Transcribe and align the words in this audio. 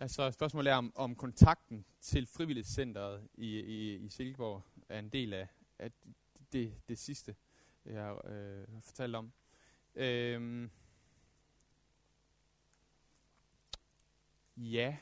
Altså 0.00 0.30
spørgsmålet 0.30 0.70
er, 0.70 0.76
om, 0.76 0.92
om 0.96 1.16
kontakten 1.16 1.84
til 2.00 2.26
frivilligcenteret 2.26 3.28
i, 3.34 3.58
i, 3.58 3.94
i 3.94 4.08
Silkeborg 4.08 4.62
er 4.88 4.98
en 4.98 5.08
del 5.08 5.32
af, 5.32 5.48
af 5.78 5.92
det, 6.52 6.74
det 6.88 6.98
sidste, 6.98 7.36
jeg 7.84 8.24
øh, 8.24 8.82
fortalt 8.82 9.16
om. 9.16 9.32
Øhm, 9.94 10.70
ja. 14.56 14.96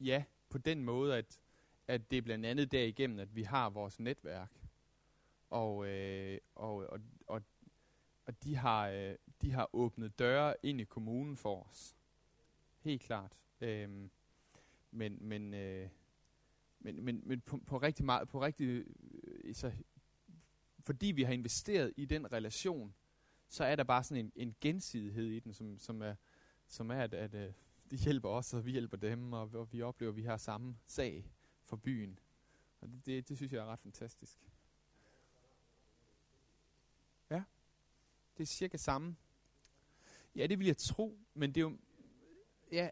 Ja, 0.00 0.24
på 0.48 0.58
den 0.58 0.84
måde, 0.84 1.16
at, 1.16 1.40
at 1.88 2.10
det 2.10 2.18
er 2.18 2.22
blandt 2.22 2.46
andet 2.46 2.72
derigennem, 2.72 3.18
at 3.18 3.36
vi 3.36 3.42
har 3.42 3.70
vores 3.70 4.00
netværk. 4.00 4.52
Og, 5.50 5.86
øh, 5.86 6.38
og, 6.54 6.76
og, 6.76 7.00
og, 7.26 7.42
og 8.26 8.44
de, 8.44 8.56
har, 8.56 8.88
øh, 8.88 9.16
de 9.42 9.52
har 9.52 9.70
åbnet 9.72 10.18
døre 10.18 10.54
ind 10.62 10.80
i 10.80 10.84
kommunen 10.84 11.36
for 11.36 11.62
os. 11.62 11.96
Helt 12.80 13.02
klart. 13.02 13.32
Øhm, 13.62 14.10
men 14.90 15.18
men, 15.20 15.54
øh, 15.54 15.88
men, 16.80 17.04
men, 17.04 17.22
men 17.24 17.40
på, 17.40 17.58
på 17.66 17.78
rigtig 17.78 18.04
meget, 18.04 18.28
på 18.28 18.42
rigtig, 18.42 18.84
øh, 19.24 19.54
så, 19.54 19.72
fordi 20.80 21.06
vi 21.06 21.22
har 21.22 21.32
investeret 21.32 21.92
i 21.96 22.04
den 22.04 22.32
relation, 22.32 22.94
så 23.48 23.64
er 23.64 23.76
der 23.76 23.84
bare 23.84 24.04
sådan 24.04 24.24
en, 24.24 24.32
en 24.36 24.56
gensidighed 24.60 25.26
i 25.26 25.40
den, 25.40 25.54
som, 25.54 25.78
som 25.78 26.02
er, 26.02 26.14
som 26.66 26.90
er 26.90 27.02
at, 27.02 27.14
at 27.14 27.34
øh, 27.34 27.52
de 27.90 27.96
hjælper 27.96 28.28
os, 28.28 28.54
og 28.54 28.66
vi 28.66 28.70
hjælper 28.70 28.96
dem, 28.96 29.32
og, 29.32 29.50
og 29.54 29.72
vi 29.72 29.82
oplever, 29.82 30.12
at 30.12 30.16
vi 30.16 30.22
har 30.22 30.36
samme 30.36 30.76
sag 30.86 31.32
for 31.64 31.76
byen. 31.76 32.18
Og 32.80 32.88
det, 32.88 33.06
det, 33.06 33.28
det 33.28 33.36
synes 33.36 33.52
jeg 33.52 33.58
er 33.58 33.66
ret 33.66 33.80
fantastisk. 33.80 34.38
Ja, 37.30 37.42
det 38.36 38.42
er 38.42 38.46
cirka 38.46 38.76
samme. 38.76 39.16
Ja, 40.36 40.46
det 40.46 40.58
vil 40.58 40.66
jeg 40.66 40.76
tro, 40.76 41.18
men 41.34 41.54
det 41.54 41.60
er 41.60 41.62
jo, 41.62 41.78
ja, 42.72 42.88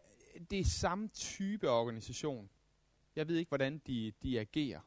det 0.49 0.59
er 0.59 0.65
samme 0.65 1.07
type 1.07 1.69
organisation. 1.69 2.49
Jeg 3.15 3.27
ved 3.27 3.35
ikke, 3.35 3.49
hvordan 3.49 3.81
de, 3.87 4.13
de 4.23 4.39
agerer. 4.39 4.79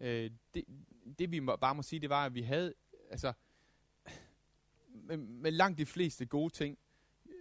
Øh, 0.00 0.30
det, 0.54 0.64
det 1.18 1.30
vi 1.30 1.38
må, 1.38 1.56
bare 1.56 1.74
må 1.74 1.82
sige, 1.82 2.00
det 2.00 2.10
var, 2.10 2.26
at 2.26 2.34
vi 2.34 2.42
havde, 2.42 2.74
altså, 3.10 3.32
med, 4.88 5.16
med 5.16 5.50
langt 5.50 5.78
de 5.78 5.86
fleste 5.86 6.26
gode 6.26 6.52
ting, 6.52 6.78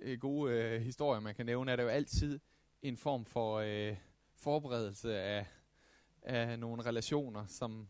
øh, 0.01 0.19
gode 0.19 0.53
øh, 0.53 0.81
historier, 0.81 1.19
man 1.19 1.35
kan 1.35 1.45
nævne, 1.45 1.71
er 1.71 1.75
der 1.75 1.83
jo 1.83 1.89
altid 1.89 2.39
en 2.81 2.97
form 2.97 3.25
for 3.25 3.57
øh, 3.57 3.97
forberedelse 4.35 5.17
af, 5.17 5.45
af 6.21 6.59
nogle 6.59 6.85
relationer, 6.85 7.45
som 7.45 7.88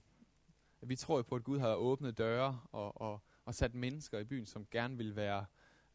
vi 0.81 0.95
tror 0.95 1.17
jo 1.17 1.23
på, 1.23 1.35
at 1.35 1.43
Gud 1.43 1.59
har 1.59 1.75
åbnet 1.75 2.17
døre 2.17 2.61
og, 2.71 3.01
og, 3.01 3.21
og 3.45 3.55
sat 3.55 3.75
mennesker 3.75 4.19
i 4.19 4.23
byen, 4.23 4.45
som 4.45 4.67
gerne 4.71 4.97
vil 4.97 5.15
være 5.15 5.45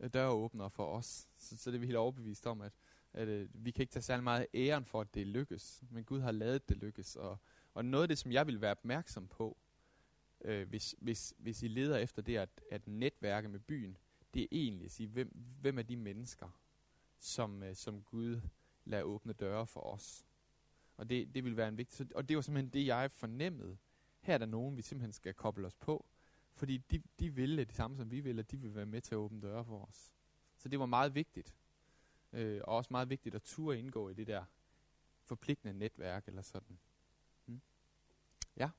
døråbner 0.00 0.08
døråbnere 0.08 0.70
for 0.70 0.86
os. 0.86 1.28
Så, 1.36 1.56
så 1.56 1.70
det 1.70 1.76
er 1.76 1.80
vi 1.80 1.86
helt 1.86 1.98
overbevist 1.98 2.46
om, 2.46 2.60
at, 2.60 2.72
at 3.16 3.28
øh, 3.28 3.48
vi 3.52 3.70
kan 3.70 3.82
ikke 3.82 3.92
tage 3.92 4.02
særlig 4.02 4.24
meget 4.24 4.46
æren 4.54 4.84
for, 4.84 5.00
at 5.00 5.14
det 5.14 5.26
lykkes, 5.26 5.82
men 5.90 6.04
Gud 6.04 6.20
har 6.20 6.32
lavet 6.32 6.68
det 6.68 6.76
lykkes. 6.76 7.16
Og, 7.16 7.38
og 7.74 7.84
noget 7.84 8.04
af 8.04 8.08
det, 8.08 8.18
som 8.18 8.32
jeg 8.32 8.46
vil 8.46 8.60
være 8.60 8.70
opmærksom 8.70 9.28
på, 9.28 9.56
øh, 10.40 10.68
hvis, 10.68 10.94
hvis, 10.98 11.34
hvis 11.38 11.62
I 11.62 11.68
leder 11.68 11.96
efter 11.96 12.22
det 12.22 12.36
at, 12.36 12.48
at 12.70 12.88
netværke 12.88 13.48
med 13.48 13.58
byen, 13.60 13.96
det 14.34 14.42
er 14.42 14.46
egentlig 14.50 14.84
at 14.84 14.90
sige, 14.90 15.08
hvem, 15.08 15.36
hvem 15.60 15.78
er 15.78 15.82
de 15.82 15.96
mennesker, 15.96 16.60
som, 17.18 17.62
øh, 17.62 17.74
som 17.74 18.02
Gud 18.02 18.40
lader 18.84 19.04
åbne 19.04 19.32
døre 19.32 19.66
for 19.66 19.80
os. 19.80 20.26
Og 20.96 21.10
det, 21.10 21.34
det 21.34 21.44
vil 21.44 21.56
være 21.56 21.68
en 21.68 21.78
vigtig, 21.78 22.16
og 22.16 22.28
det 22.28 22.36
var 22.36 22.42
simpelthen 22.42 22.72
det, 22.72 22.86
jeg 22.86 23.10
fornemmede. 23.10 23.76
Her 24.20 24.34
er 24.34 24.38
der 24.38 24.46
nogen, 24.46 24.76
vi 24.76 24.82
simpelthen 24.82 25.12
skal 25.12 25.34
koble 25.34 25.66
os 25.66 25.74
på, 25.74 26.06
fordi 26.52 26.76
de, 26.76 27.02
de 27.20 27.34
ville 27.34 27.64
det 27.64 27.74
samme, 27.74 27.96
som 27.96 28.10
vi 28.10 28.20
vil, 28.20 28.38
og 28.38 28.50
de 28.50 28.56
vil 28.60 28.74
være 28.74 28.86
med 28.86 29.00
til 29.00 29.14
at 29.14 29.18
åbne 29.18 29.40
døre 29.40 29.64
for 29.64 29.84
os. 29.84 30.12
Så 30.56 30.68
det 30.68 30.78
var 30.78 30.86
meget 30.86 31.14
vigtigt. 31.14 31.54
Øh, 32.32 32.60
og 32.64 32.76
også 32.76 32.88
meget 32.90 33.10
vigtigt 33.10 33.34
at 33.34 33.42
turde 33.42 33.78
indgå 33.78 34.08
i 34.08 34.14
det 34.14 34.26
der 34.26 34.44
forpligtende 35.22 35.78
netværk 35.78 36.28
eller 36.28 36.42
sådan. 36.42 36.78
Mm. 37.46 37.60
Ja? 38.56 38.70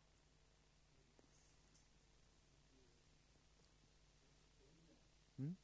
Hmm? 5.35 5.57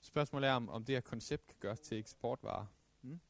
Spørgsmålet 0.00 0.48
er, 0.48 0.52
om, 0.52 0.68
om 0.68 0.84
det 0.84 0.94
her 0.94 1.00
koncept 1.00 1.46
kan 1.46 1.56
gøres 1.60 1.80
til 1.80 1.98
eksportvarer. 1.98 2.66
Hmm? 3.02 3.20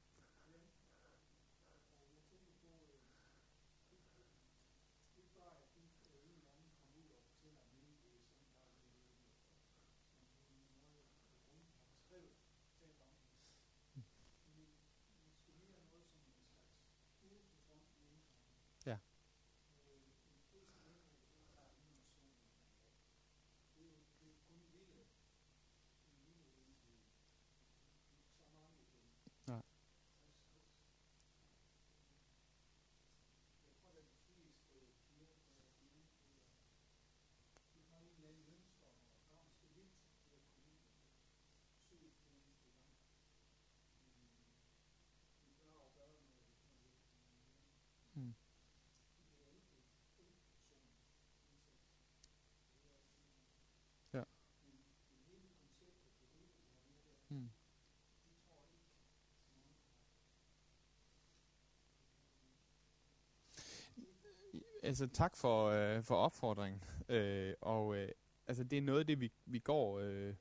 Altså 64.83 65.07
tak 65.07 65.37
for, 65.37 65.67
øh, 65.67 66.03
for 66.03 66.15
opfordringen. 66.15 66.85
Øh, 67.09 67.55
og 67.61 67.97
øh, 67.97 68.09
altså 68.47 68.65
det 68.65 68.77
er 68.77 68.83
noget 68.83 69.01
af 69.01 69.07
det, 69.07 69.21
vi, 69.21 69.33
vi 69.47 69.59
går 69.59 69.99
øh, 69.99 70.35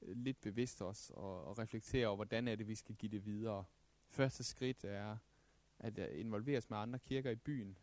lidt 0.00 0.40
bevidst 0.40 0.82
os 0.82 1.10
og, 1.14 1.44
og 1.44 1.58
reflekterer 1.58 2.06
over, 2.06 2.16
hvordan 2.16 2.48
er 2.48 2.56
det, 2.56 2.68
vi 2.68 2.74
skal 2.74 2.94
give 2.94 3.12
det 3.12 3.26
videre. 3.26 3.64
Første 4.08 4.44
skridt 4.44 4.84
er 4.84 5.16
at 5.78 5.98
øh, 5.98 6.20
involveres 6.20 6.70
med 6.70 6.78
andre 6.78 6.98
kirker 6.98 7.30
i 7.30 7.36
byen. 7.36 7.78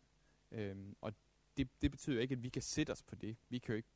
Øh, 0.52 0.76
og 1.00 1.12
det, 1.56 1.82
det 1.82 1.90
betyder 1.90 2.20
ikke, 2.20 2.32
at 2.32 2.42
vi 2.42 2.48
kan 2.48 2.62
sætte 2.62 2.90
os 2.90 3.02
på 3.02 3.14
det. 3.14 3.36
Vi 3.48 3.58
kan 3.58 3.72
jo 3.72 3.76
ikke 3.76 3.88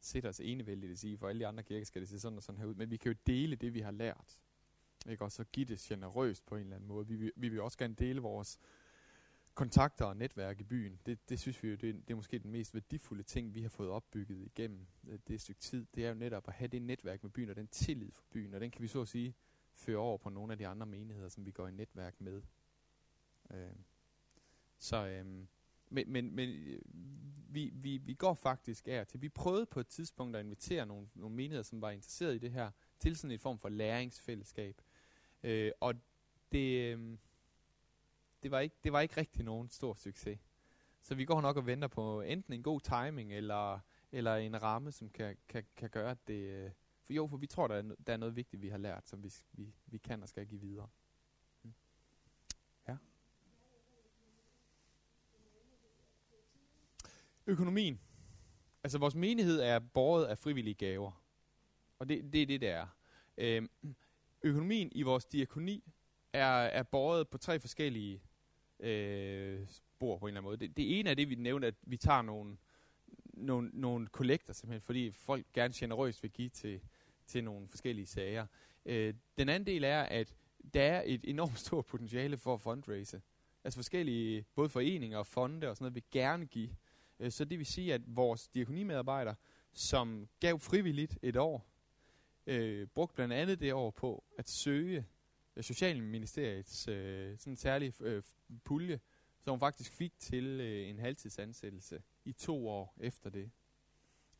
sætte 0.00 0.26
os 0.26 0.40
enevældigt 0.40 0.92
at 0.92 0.98
sige, 0.98 1.18
for 1.18 1.28
alle 1.28 1.40
de 1.40 1.46
andre 1.46 1.62
kirker 1.62 1.84
skal 1.84 2.00
det 2.00 2.08
se 2.08 2.20
sådan 2.20 2.36
og 2.36 2.42
sådan 2.42 2.58
her 2.58 2.66
ud. 2.66 2.74
Men 2.74 2.90
vi 2.90 2.96
kan 2.96 3.12
jo 3.12 3.18
dele 3.26 3.56
det, 3.56 3.74
vi 3.74 3.80
har 3.80 3.90
lært. 3.90 4.38
Ikke? 5.08 5.24
Og 5.24 5.32
så 5.32 5.44
give 5.44 5.66
det 5.66 5.78
generøst 5.78 6.46
på 6.46 6.56
en 6.56 6.62
eller 6.62 6.76
anden 6.76 6.88
måde. 6.88 7.06
Vi, 7.06 7.16
vi, 7.16 7.30
vi 7.36 7.48
vil 7.48 7.60
også 7.60 7.78
gerne 7.78 7.94
dele 7.94 8.20
vores 8.20 8.58
kontakter 9.56 10.04
og 10.04 10.16
netværk 10.16 10.60
i 10.60 10.64
byen, 10.64 11.00
det, 11.06 11.28
det 11.28 11.40
synes 11.40 11.62
vi 11.62 11.68
jo, 11.68 11.74
det, 11.74 11.94
det 11.94 12.10
er 12.10 12.14
måske 12.14 12.38
den 12.38 12.50
mest 12.50 12.74
værdifulde 12.74 13.22
ting, 13.22 13.54
vi 13.54 13.62
har 13.62 13.68
fået 13.68 13.90
opbygget 13.90 14.46
igennem 14.46 14.86
øh, 15.08 15.18
det, 15.28 15.40
stykke 15.40 15.60
tid. 15.60 15.86
Det 15.94 16.04
er 16.04 16.08
jo 16.08 16.14
netop 16.14 16.48
at 16.48 16.54
have 16.54 16.68
det 16.68 16.82
netværk 16.82 17.22
med 17.22 17.30
byen 17.30 17.48
og 17.48 17.56
den 17.56 17.68
tillid 17.68 18.12
for 18.12 18.24
byen, 18.30 18.54
og 18.54 18.60
den 18.60 18.70
kan 18.70 18.82
vi 18.82 18.88
så 18.88 19.00
at 19.00 19.08
sige 19.08 19.34
føre 19.72 19.96
over 19.96 20.18
på 20.18 20.30
nogle 20.30 20.52
af 20.52 20.58
de 20.58 20.66
andre 20.66 20.86
menigheder, 20.86 21.28
som 21.28 21.46
vi 21.46 21.50
går 21.50 21.68
i 21.68 21.70
netværk 21.70 22.20
med. 22.20 22.42
Øh, 23.50 23.76
så, 24.78 25.06
øh, 25.06 25.26
men, 25.88 26.12
men, 26.12 26.34
men 26.34 26.48
øh, 26.48 26.80
vi, 27.48 27.70
vi, 27.74 27.96
vi 27.96 28.14
går 28.14 28.34
faktisk 28.34 28.88
af 28.88 29.06
til. 29.06 29.22
Vi 29.22 29.28
prøvede 29.28 29.66
på 29.66 29.80
et 29.80 29.86
tidspunkt 29.86 30.36
at 30.36 30.44
invitere 30.44 30.86
nogle, 30.86 31.08
nogle 31.14 31.36
menigheder, 31.36 31.62
som 31.62 31.80
var 31.80 31.90
interesseret 31.90 32.34
i 32.34 32.38
det 32.38 32.52
her, 32.52 32.70
til 32.98 33.16
sådan 33.16 33.30
en 33.30 33.38
form 33.38 33.58
for 33.58 33.68
læringsfællesskab. 33.68 34.82
Øh, 35.42 35.72
og 35.80 35.94
det, 36.52 36.98
øh, 36.98 37.18
det 38.42 38.50
var 38.50 38.60
ikke, 38.60 38.76
det 38.84 38.92
var 38.92 39.00
ikke 39.00 39.16
rigtig 39.16 39.44
nogen 39.44 39.70
stor 39.70 39.94
succes. 39.94 40.38
Så 41.02 41.14
vi 41.14 41.24
går 41.24 41.40
nok 41.40 41.56
og 41.56 41.66
venter 41.66 41.88
på 41.88 42.20
enten 42.20 42.52
en 42.52 42.62
god 42.62 42.80
timing, 42.80 43.32
eller, 43.32 43.78
eller 44.12 44.36
en 44.36 44.62
ramme, 44.62 44.92
som 44.92 45.10
kan, 45.10 45.36
kan, 45.48 45.64
kan 45.76 45.90
gøre, 45.90 46.10
at 46.10 46.28
det... 46.28 46.34
Øh, 46.34 46.70
for 47.04 47.12
jo, 47.12 47.26
for 47.26 47.36
vi 47.36 47.46
tror, 47.46 47.68
der 47.68 47.74
er, 47.74 47.82
der 48.06 48.12
er 48.12 48.16
noget 48.16 48.36
vigtigt, 48.36 48.62
vi 48.62 48.68
har 48.68 48.78
lært, 48.78 49.08
som 49.08 49.22
vi, 49.22 49.32
vi, 49.52 49.74
vi 49.86 49.98
kan 49.98 50.22
og 50.22 50.28
skal 50.28 50.46
give 50.46 50.60
videre. 50.60 50.88
Mm. 51.62 51.74
Ja. 52.88 52.96
Økonomien. 57.46 58.00
Altså, 58.82 58.98
vores 58.98 59.14
menighed 59.14 59.60
er 59.60 59.78
båret 59.78 60.24
af 60.24 60.38
frivillige 60.38 60.74
gaver. 60.74 61.22
Og 61.98 62.08
det, 62.08 62.32
det 62.32 62.42
er 62.42 62.46
det, 62.46 62.60
det 62.60 62.68
er. 62.68 62.86
Øhm, 63.38 63.70
økonomien 64.42 64.92
i 64.92 65.02
vores 65.02 65.24
diakoni 65.24 65.92
er, 66.36 66.62
er 66.62 66.82
båret 66.82 67.28
på 67.28 67.38
tre 67.38 67.60
forskellige 67.60 68.22
øh, 68.80 69.66
spor 69.68 70.18
på 70.18 70.26
en 70.26 70.28
eller 70.28 70.40
anden 70.40 70.48
måde. 70.48 70.56
Det, 70.56 70.76
det 70.76 70.98
ene 70.98 71.10
er 71.10 71.14
det, 71.14 71.30
vi 71.30 71.34
nævnte, 71.34 71.66
at 71.66 71.74
vi 71.82 71.96
tager 71.96 72.22
nogle, 72.22 72.56
nogle, 73.24 73.70
nogle 73.72 74.06
kollekter 74.06 74.52
simpelthen, 74.52 74.80
fordi 74.80 75.10
folk 75.10 75.46
gerne 75.52 75.74
generøst 75.76 76.22
vil 76.22 76.30
give 76.30 76.48
til, 76.48 76.80
til 77.26 77.44
nogle 77.44 77.68
forskellige 77.68 78.06
sager. 78.06 78.46
Øh, 78.86 79.14
den 79.38 79.48
anden 79.48 79.66
del 79.66 79.84
er, 79.84 80.02
at 80.02 80.34
der 80.74 80.82
er 80.82 81.02
et 81.06 81.20
enormt 81.24 81.58
stort 81.58 81.86
potentiale 81.86 82.36
for 82.36 82.54
at 82.54 82.60
fundraise. 82.60 83.22
Altså 83.64 83.78
forskellige, 83.78 84.44
både 84.54 84.68
foreninger 84.68 85.18
og 85.18 85.26
fonde 85.26 85.68
og 85.68 85.76
sådan 85.76 85.84
noget, 85.84 85.94
vil 85.94 86.04
gerne 86.10 86.46
give. 86.46 86.70
Øh, 87.20 87.30
så 87.30 87.44
det 87.44 87.58
vil 87.58 87.66
sige, 87.66 87.94
at 87.94 88.00
vores 88.06 88.48
diakonimedarbejdere, 88.48 89.34
som 89.72 90.28
gav 90.40 90.58
frivilligt 90.58 91.18
et 91.22 91.36
år, 91.36 91.66
øh, 92.46 92.86
brugte 92.86 93.14
blandt 93.14 93.34
andet 93.34 93.60
det 93.60 93.72
år 93.72 93.90
på 93.90 94.24
at 94.38 94.48
søge 94.48 95.06
Øh, 95.56 95.64
Socialministeriets 95.64 96.88
øh, 96.88 97.38
sådan 97.38 97.56
særlige 97.56 97.92
øh, 98.00 98.22
pulje, 98.64 99.00
som 99.40 99.52
hun 99.52 99.60
faktisk 99.60 99.92
fik 99.92 100.18
til 100.18 100.44
øh, 100.44 100.88
en 100.88 100.98
halvtidsansættelse 100.98 102.02
i 102.24 102.32
to 102.32 102.68
år 102.68 102.96
efter 103.00 103.30
det. 103.30 103.50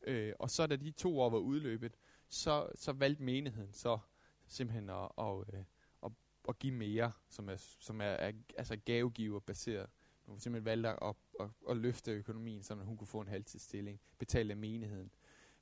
Øh, 0.03 0.33
og 0.39 0.51
så 0.51 0.67
da 0.67 0.77
de 0.77 0.91
to 0.91 1.21
år 1.21 1.31
var 1.31 1.39
udløbet, 1.39 1.97
så, 2.29 2.69
så 2.75 2.93
valgte 2.93 3.23
menigheden 3.23 3.73
så 3.73 3.99
simpelthen 4.47 4.91
at, 4.91 5.09
at, 5.19 5.25
at, 5.49 5.55
øh, 5.55 5.65
at, 6.03 6.13
at 6.49 6.59
give 6.59 6.75
mere, 6.75 7.13
som 7.29 7.49
er, 7.49 7.57
som 7.57 8.01
er, 8.01 8.05
er 8.05 8.33
altså 8.59 8.77
gavegiver 8.77 9.41
baseret. 9.41 9.91
Hun 10.25 10.41
simpelthen 10.41 10.65
valgte 10.65 10.89
at, 10.89 10.99
at, 11.03 11.15
at, 11.41 11.49
at 11.71 11.77
løfte 11.77 12.11
økonomien, 12.11 12.63
så 12.63 12.75
hun 12.75 12.97
kunne 12.97 13.07
få 13.07 13.21
en 13.21 13.29
halvtidsstilling, 13.29 14.01
betalt 14.19 14.51
af 14.51 14.57
menigheden. 14.57 15.11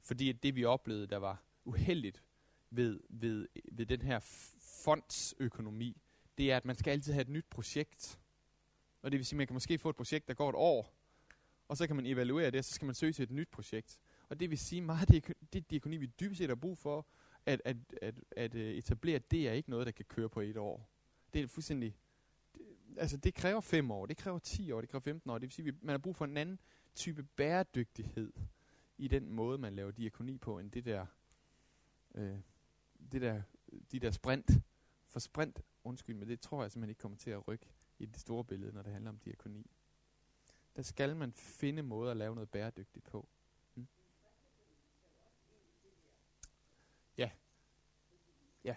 Fordi 0.00 0.32
det 0.32 0.54
vi 0.54 0.64
oplevede, 0.64 1.06
der 1.06 1.16
var 1.16 1.42
uheldigt 1.64 2.22
ved, 2.76 3.00
ved, 3.08 3.48
ved 3.72 3.86
den 3.86 4.02
her 4.02 4.18
fondsøkonomi, 4.84 6.02
det 6.38 6.52
er, 6.52 6.56
at 6.56 6.64
man 6.64 6.76
skal 6.76 6.90
altid 6.90 7.12
have 7.12 7.22
et 7.22 7.28
nyt 7.28 7.46
projekt. 7.50 8.20
Og 9.02 9.10
det 9.10 9.18
vil 9.18 9.26
sige, 9.26 9.36
at 9.36 9.38
man 9.38 9.46
kan 9.46 9.54
måske 9.54 9.78
få 9.78 9.90
et 9.90 9.96
projekt, 9.96 10.28
der 10.28 10.34
går 10.34 10.48
et 10.48 10.54
år, 10.54 10.94
og 11.68 11.76
så 11.76 11.86
kan 11.86 11.96
man 11.96 12.06
evaluere 12.06 12.50
det, 12.50 12.58
og 12.58 12.64
så 12.64 12.74
skal 12.74 12.86
man 12.86 12.94
søge 12.94 13.12
til 13.12 13.22
et 13.22 13.30
nyt 13.30 13.48
projekt. 13.48 13.98
Og 14.28 14.40
det 14.40 14.50
vil 14.50 14.58
sige, 14.58 14.78
at 14.78 14.86
meget 14.86 15.08
det, 15.08 15.32
det 15.52 15.70
diakoni, 15.70 15.96
vi 15.96 16.06
dybest 16.06 16.38
set 16.38 16.48
har 16.48 16.54
brug 16.54 16.78
for 16.78 17.06
at, 17.46 17.62
at, 17.64 17.76
at, 18.02 18.20
at 18.36 18.54
øh, 18.54 18.74
etablere, 18.74 19.18
det 19.18 19.48
er 19.48 19.52
ikke 19.52 19.70
noget, 19.70 19.86
der 19.86 19.92
kan 19.92 20.04
køre 20.04 20.28
på 20.28 20.40
et 20.40 20.56
år. 20.56 20.90
Det 21.34 21.42
er 21.42 21.46
fuldstændig... 21.46 21.96
Det, 22.54 22.62
altså, 22.96 23.16
det 23.16 23.34
kræver 23.34 23.60
fem 23.60 23.90
år, 23.90 24.06
det 24.06 24.16
kræver 24.16 24.38
10 24.38 24.72
år, 24.72 24.80
det 24.80 24.90
kræver 24.90 25.00
15 25.00 25.30
år. 25.30 25.34
Det 25.34 25.42
vil 25.42 25.52
sige, 25.52 25.68
at 25.68 25.74
man 25.82 25.92
har 25.92 25.98
brug 25.98 26.16
for 26.16 26.24
en 26.24 26.36
anden 26.36 26.60
type 26.94 27.22
bæredygtighed 27.22 28.32
i 28.98 29.08
den 29.08 29.30
måde, 29.30 29.58
man 29.58 29.76
laver 29.76 29.90
diakoni 29.90 30.38
på, 30.38 30.58
end 30.58 30.70
det 30.70 30.84
der, 30.84 31.06
øh, 32.14 32.38
det 33.12 33.22
der, 33.22 33.42
de 33.92 34.00
der 34.00 34.10
sprint. 34.10 34.50
For 35.08 35.18
sprint, 35.20 35.62
undskyld, 35.84 36.16
men 36.16 36.28
det 36.28 36.40
tror 36.40 36.62
jeg 36.62 36.72
simpelthen 36.72 36.90
ikke 36.90 37.00
kommer 37.00 37.18
til 37.18 37.30
at 37.30 37.48
rykke 37.48 37.66
i 37.98 38.06
det 38.06 38.20
store 38.20 38.44
billede, 38.44 38.72
når 38.72 38.82
det 38.82 38.92
handler 38.92 39.10
om 39.10 39.18
diakoni. 39.18 39.70
Der 40.76 40.82
skal 40.82 41.16
man 41.16 41.32
finde 41.32 41.82
måder 41.82 42.10
at 42.10 42.16
lave 42.16 42.34
noget 42.34 42.50
bæredygtigt 42.50 43.04
på. 43.04 43.28
Hmm? 43.74 43.86
Ja. 47.18 47.30
Ja. 48.64 48.76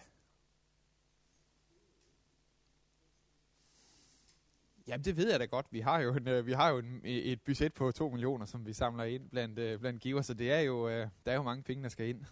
Jamen 4.87 5.05
det 5.05 5.17
ved 5.17 5.31
jeg 5.31 5.39
da 5.39 5.45
godt. 5.45 5.67
Vi 5.71 5.79
har 5.79 5.99
jo, 5.99 6.13
en, 6.13 6.27
øh, 6.27 6.45
vi 6.45 6.51
har 6.51 6.69
jo 6.69 6.77
en, 6.77 7.01
et 7.03 7.41
budget 7.41 7.73
på 7.73 7.91
2 7.91 8.09
millioner, 8.09 8.45
som 8.45 8.65
vi 8.65 8.73
samler 8.73 9.03
ind 9.03 9.29
blandt, 9.29 9.59
øh, 9.59 9.79
blandt 9.79 10.01
giver, 10.01 10.21
så 10.21 10.33
det 10.33 10.51
er 10.51 10.59
jo, 10.59 10.89
øh, 10.89 11.07
der 11.25 11.31
er 11.31 11.35
jo 11.35 11.43
mange 11.43 11.63
penge, 11.63 11.83
der 11.83 11.89
skal 11.89 12.07
ind. 12.07 12.25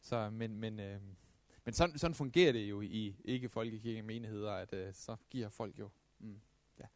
Så, 0.00 0.30
men 0.30 0.56
men, 0.56 0.80
øh, 0.80 1.00
men 1.64 1.74
sådan, 1.74 1.98
sådan 1.98 2.14
fungerer 2.14 2.52
det 2.52 2.70
jo 2.70 2.80
i 2.80 3.16
ikke 3.24 3.48
folkekirke 3.48 4.02
menigheder, 4.02 4.52
at 4.52 4.72
øh, 4.72 4.94
så 4.94 5.16
giver 5.30 5.48
folk 5.48 5.78
jo. 5.78 5.90
Mm, 6.18 6.40
ja. 6.78 6.86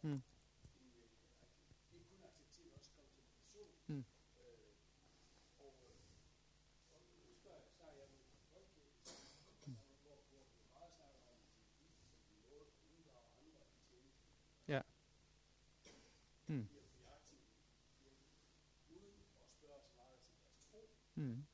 Hmm. 0.00 0.22
Mm. 3.86 4.04
Ja. 14.68 14.82
Mm. 16.46 16.66
Mm. 21.14 21.44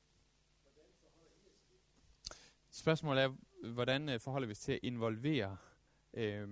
Spørgsmålet 2.88 3.22
er, 3.22 3.32
hvordan 3.72 4.08
øh, 4.08 4.20
forholder 4.20 4.46
vi 4.46 4.52
os 4.52 4.58
til 4.58 4.72
at 4.72 4.78
involvere 4.82 5.56
øh, 6.14 6.48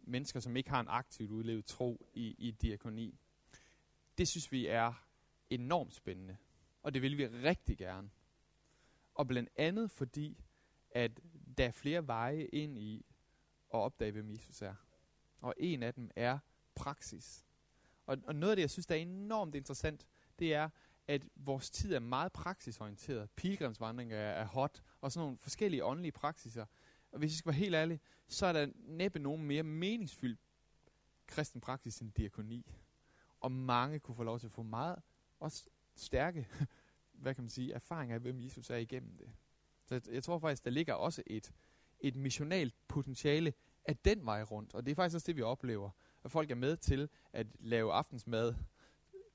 mennesker, 0.00 0.40
som 0.40 0.56
ikke 0.56 0.70
har 0.70 0.80
en 0.80 0.88
aktivt 0.88 1.30
udlevet 1.30 1.64
tro 1.64 2.10
i, 2.14 2.34
i 2.38 2.50
diakoni? 2.50 3.18
Det 4.18 4.28
synes 4.28 4.52
vi 4.52 4.66
er 4.66 5.06
enormt 5.50 5.94
spændende, 5.94 6.36
og 6.82 6.94
det 6.94 7.02
vil 7.02 7.18
vi 7.18 7.26
rigtig 7.26 7.78
gerne. 7.78 8.10
Og 9.14 9.26
blandt 9.26 9.50
andet 9.56 9.90
fordi, 9.90 10.44
at 10.90 11.20
der 11.58 11.66
er 11.66 11.70
flere 11.70 12.06
veje 12.06 12.44
ind 12.44 12.78
i 12.78 13.06
at 13.74 13.78
opdage, 13.78 14.12
hvem 14.12 14.30
Jesus 14.30 14.62
er. 14.62 14.74
Og 15.40 15.54
en 15.56 15.82
af 15.82 15.94
dem 15.94 16.10
er 16.16 16.38
praksis. 16.74 17.46
Og, 18.06 18.18
og 18.24 18.34
noget 18.34 18.50
af 18.50 18.56
det, 18.56 18.60
jeg 18.60 18.70
synes, 18.70 18.86
der 18.86 18.94
er 18.94 19.00
enormt 19.00 19.54
interessant, 19.54 20.06
det 20.38 20.54
er, 20.54 20.68
at 21.06 21.22
vores 21.36 21.70
tid 21.70 21.94
er 21.94 22.00
meget 22.00 22.32
praksisorienteret. 22.32 23.30
Pilgrimsvandring 23.30 24.12
er, 24.12 24.16
er 24.16 24.44
hot, 24.44 24.82
og 25.00 25.12
sådan 25.12 25.24
nogle 25.24 25.38
forskellige 25.38 25.84
åndelige 25.84 26.12
praksiser. 26.12 26.66
Og 27.12 27.18
hvis 27.18 27.32
jeg 27.32 27.38
skal 27.38 27.50
være 27.50 27.58
helt 27.58 27.74
ærlig, 27.74 28.00
så 28.28 28.46
er 28.46 28.52
der 28.52 28.66
næppe 28.76 29.18
nogen 29.18 29.42
mere 29.42 29.62
meningsfyldt 29.62 30.40
kristen 31.26 31.60
praksis 31.60 32.00
end 32.00 32.12
diakoni. 32.12 32.74
Og 33.40 33.52
mange 33.52 33.98
kunne 33.98 34.14
få 34.14 34.22
lov 34.22 34.38
til 34.38 34.46
at 34.46 34.52
få 34.52 34.62
meget 34.62 34.98
også 35.40 35.64
stærke, 35.94 36.48
hvad 37.22 37.34
kan 37.34 37.44
man 37.44 37.50
sige, 37.50 37.72
erfaringer 37.72 38.14
af, 38.14 38.20
hvem 38.20 38.40
Jesus 38.40 38.70
er 38.70 38.76
igennem 38.76 39.16
det. 39.16 39.30
Så 39.84 39.94
jeg, 39.94 40.08
jeg 40.08 40.22
tror 40.22 40.38
faktisk, 40.38 40.64
der 40.64 40.70
ligger 40.70 40.94
også 40.94 41.22
et, 41.26 41.52
et 42.00 42.16
missionalt 42.16 42.74
potentiale 42.88 43.54
af 43.84 43.96
den 43.96 44.26
vej 44.26 44.42
rundt. 44.42 44.74
Og 44.74 44.86
det 44.86 44.90
er 44.90 44.94
faktisk 44.94 45.14
også 45.14 45.26
det, 45.26 45.36
vi 45.36 45.42
oplever. 45.42 45.90
At 46.24 46.30
folk 46.30 46.50
er 46.50 46.54
med 46.54 46.76
til 46.76 47.08
at 47.32 47.46
lave 47.60 47.92
aftensmad 47.92 48.54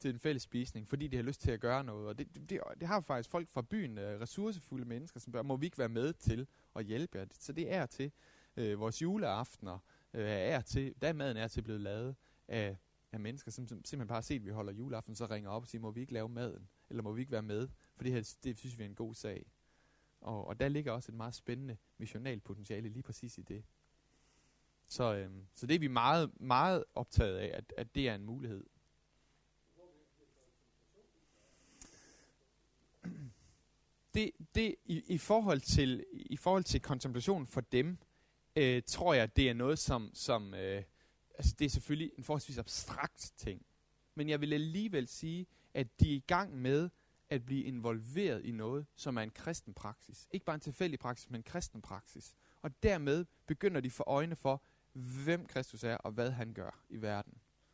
til 0.03 0.13
en 0.13 0.19
fælles 0.19 0.43
spisning, 0.43 0.87
fordi 0.87 1.07
de 1.07 1.15
har 1.15 1.23
lyst 1.23 1.41
til 1.41 1.51
at 1.51 1.59
gøre 1.59 1.83
noget. 1.83 2.07
Og 2.07 2.17
det, 2.17 2.49
det, 2.49 2.61
det 2.79 2.87
har 2.87 3.01
faktisk 3.01 3.29
folk 3.29 3.49
fra 3.49 3.61
byen, 3.61 3.97
øh, 3.97 4.21
ressourcefulde 4.21 4.85
mennesker, 4.85 5.19
som 5.19 5.31
bør, 5.33 5.41
må 5.41 5.57
vi 5.57 5.65
ikke 5.65 5.77
være 5.77 5.89
med 5.89 6.13
til 6.13 6.47
at 6.75 6.85
hjælpe 6.85 7.17
jer? 7.17 7.25
Så 7.39 7.53
det 7.53 7.73
er 7.73 7.85
til 7.85 8.11
øh, 8.57 8.79
vores 8.79 9.01
juleaftener, 9.01 9.79
øh, 10.13 10.25
er 10.25 10.61
til, 10.61 10.93
da 11.01 11.13
maden 11.13 11.37
er 11.37 11.47
til 11.47 11.61
blevet 11.61 11.81
lavet 11.81 12.15
af, 12.47 12.77
af 13.11 13.19
mennesker, 13.19 13.51
som, 13.51 13.67
som 13.67 13.77
simpelthen 13.85 14.07
bare 14.07 14.15
har 14.15 14.21
set, 14.21 14.35
at 14.35 14.45
vi 14.45 14.49
holder 14.49 14.73
juleaften, 14.73 15.15
så 15.15 15.25
ringer 15.25 15.49
op 15.49 15.61
og 15.61 15.67
siger, 15.67 15.81
må 15.81 15.91
vi 15.91 16.01
ikke 16.01 16.13
lave 16.13 16.29
maden? 16.29 16.69
Eller 16.89 17.03
må 17.03 17.11
vi 17.11 17.21
ikke 17.21 17.31
være 17.31 17.41
med? 17.41 17.67
For 17.95 18.03
det 18.03 18.13
her, 18.13 18.35
det 18.43 18.59
synes 18.59 18.77
vi 18.77 18.83
er 18.83 18.87
en 18.87 18.95
god 18.95 19.15
sag. 19.15 19.51
Og, 20.21 20.47
og 20.47 20.59
der 20.59 20.67
ligger 20.67 20.91
også 20.91 21.11
et 21.11 21.15
meget 21.15 21.35
spændende 21.35 21.77
missionalt 21.97 22.43
potentiale 22.43 22.89
lige 22.89 23.03
præcis 23.03 23.37
i 23.37 23.41
det. 23.41 23.63
Så, 24.87 25.15
øhm, 25.15 25.47
så 25.55 25.67
det 25.67 25.75
er 25.75 25.79
vi 25.79 25.87
meget, 25.87 26.41
meget 26.41 26.83
optaget 26.95 27.37
af, 27.37 27.51
at, 27.53 27.73
at 27.77 27.95
det 27.95 28.09
er 28.09 28.15
en 28.15 28.25
mulighed. 28.25 28.63
Det, 34.13 34.31
det 34.55 34.75
i, 34.85 35.03
i, 35.07 35.17
forhold 35.17 35.61
til, 35.61 36.05
i 36.13 36.37
forhold 36.37 36.63
til 36.63 36.81
kontemplation 36.81 37.47
for 37.47 37.61
dem, 37.61 37.97
øh, 38.55 38.83
tror 38.87 39.13
jeg, 39.13 39.35
det 39.35 39.49
er 39.49 39.53
noget, 39.53 39.79
som, 39.79 40.11
som 40.13 40.53
øh, 40.53 40.83
altså 41.37 41.55
det 41.59 41.65
er 41.65 41.69
selvfølgelig 41.69 42.11
en 42.17 42.23
forholdsvis 42.23 42.57
abstrakt 42.57 43.33
ting. 43.37 43.65
Men 44.15 44.29
jeg 44.29 44.41
vil 44.41 44.53
alligevel 44.53 45.07
sige, 45.07 45.45
at 45.73 45.99
de 45.99 46.11
er 46.11 46.15
i 46.15 46.23
gang 46.27 46.57
med 46.57 46.89
at 47.29 47.45
blive 47.45 47.63
involveret 47.63 48.45
i 48.45 48.51
noget, 48.51 48.85
som 48.95 49.17
er 49.17 49.21
en 49.21 49.31
kristen 49.31 49.73
praksis. 49.73 50.27
Ikke 50.31 50.45
bare 50.45 50.53
en 50.53 50.61
tilfældig 50.61 50.99
praksis, 50.99 51.29
men 51.29 51.39
en 51.39 51.43
kristen 51.43 51.81
praksis. 51.81 52.35
Og 52.61 52.83
dermed 52.83 53.25
begynder 53.47 53.81
de 53.81 53.89
for 53.89 54.03
øjne 54.09 54.35
for, 54.35 54.63
hvem 55.23 55.45
Kristus 55.45 55.83
er, 55.83 55.97
og 55.97 56.11
hvad 56.11 56.31
han 56.31 56.53
gør 56.53 56.83
i 56.89 57.01
verden. 57.01 57.33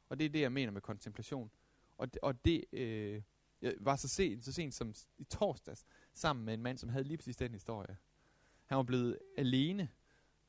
Og 0.10 0.20
det 0.20 0.26
er 0.26 0.30
det, 0.30 0.42
jeg 0.42 0.52
mener 0.52 0.72
med 0.72 0.82
kontemplation. 0.82 1.52
Og 1.98 2.08
og 2.22 2.46
det 2.46 2.64
øh, 2.72 3.22
jeg 3.62 3.74
var 3.80 3.96
så 3.96 4.08
sent, 4.08 4.46
så 4.46 4.52
sent 4.52 4.74
som 4.74 4.94
i 5.18 5.24
torsdags, 5.24 5.86
sammen 6.20 6.46
med 6.46 6.54
en 6.54 6.64
mand, 6.64 6.78
som 6.78 6.90
havde 6.90 7.04
lige 7.04 7.18
præcis 7.18 7.36
den 7.36 7.52
historie. 7.52 7.98
Han 8.66 8.76
var 8.76 8.84
blevet 8.84 9.20
alene, 9.38 9.90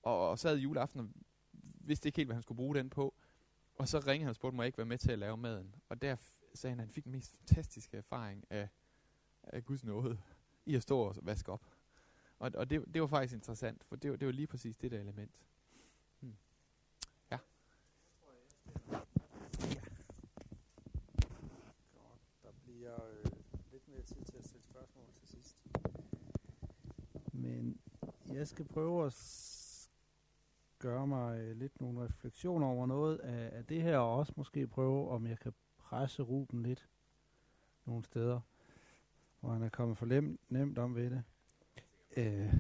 og, 0.03 0.31
og 0.31 0.39
sad 0.39 0.57
juleaften 0.57 1.01
og 1.01 1.09
vidste 1.81 2.09
ikke 2.09 2.17
helt, 2.17 2.29
hvad 2.29 2.37
han 2.37 2.43
skulle 2.43 2.57
bruge 2.57 2.75
den 2.75 2.91
på. 2.91 3.15
Og 3.79 3.89
så 3.89 3.99
ringede 3.99 4.25
han 4.25 4.29
og 4.29 4.35
spurgte, 4.35 4.57
må 4.57 4.63
jeg 4.63 4.67
ikke 4.67 4.79
være 4.79 4.87
med 4.87 4.99
til 4.99 5.13
at 5.13 5.19
lave 5.19 5.37
maden? 5.37 5.75
Og 5.89 6.03
der 6.03 6.17
sagde 6.55 6.73
han, 6.73 6.81
at 6.81 6.87
han 6.87 6.93
fik 6.93 7.05
den 7.05 7.13
mest 7.13 7.31
fantastiske 7.31 7.97
erfaring 7.97 8.45
af, 8.51 8.69
af 9.43 9.65
Guds 9.65 9.85
nåde 9.85 10.21
i 10.67 10.75
at 10.75 10.83
stå 10.83 10.99
og 11.01 11.17
vaske 11.23 11.53
op. 11.53 11.67
Og, 12.39 12.51
og 12.55 12.71
det, 12.71 12.85
det 12.95 13.01
var 13.01 13.09
faktisk 13.09 13.35
interessant, 13.35 13.85
for 13.85 13.97
det 13.97 14.11
var, 14.11 14.17
det 14.17 14.27
var 14.27 14.33
lige 14.33 14.47
præcis 14.47 14.77
det 14.77 14.91
der 14.91 15.01
element. 15.01 15.35
Hmm. 16.21 16.37
Ja 17.31 17.39
jeg 28.35 28.49
skal 28.49 28.65
prøve 28.65 29.07
at 29.07 29.15
gøre 30.79 31.07
mig 31.07 31.57
lidt 31.57 31.81
nogle 31.81 32.05
refleksioner 32.05 32.67
over 32.67 32.87
noget 32.87 33.19
af, 33.19 33.59
af 33.59 33.65
det 33.65 33.83
her, 33.83 33.99
og 33.99 34.17
også 34.17 34.33
måske 34.37 34.67
prøve, 34.67 35.11
om 35.11 35.27
jeg 35.27 35.39
kan 35.39 35.53
presse 35.79 36.23
Ruben 36.23 36.63
lidt 36.63 36.89
nogle 37.87 38.05
steder, 38.05 38.41
hvor 39.41 39.53
han 39.53 39.63
er 39.63 39.69
kommet 39.69 39.99
for 39.99 40.07
nemt, 40.07 40.41
nemt 40.49 40.79
om 40.79 40.95
ved 40.95 41.11
det. 41.11 41.23
Øh. 42.17 42.55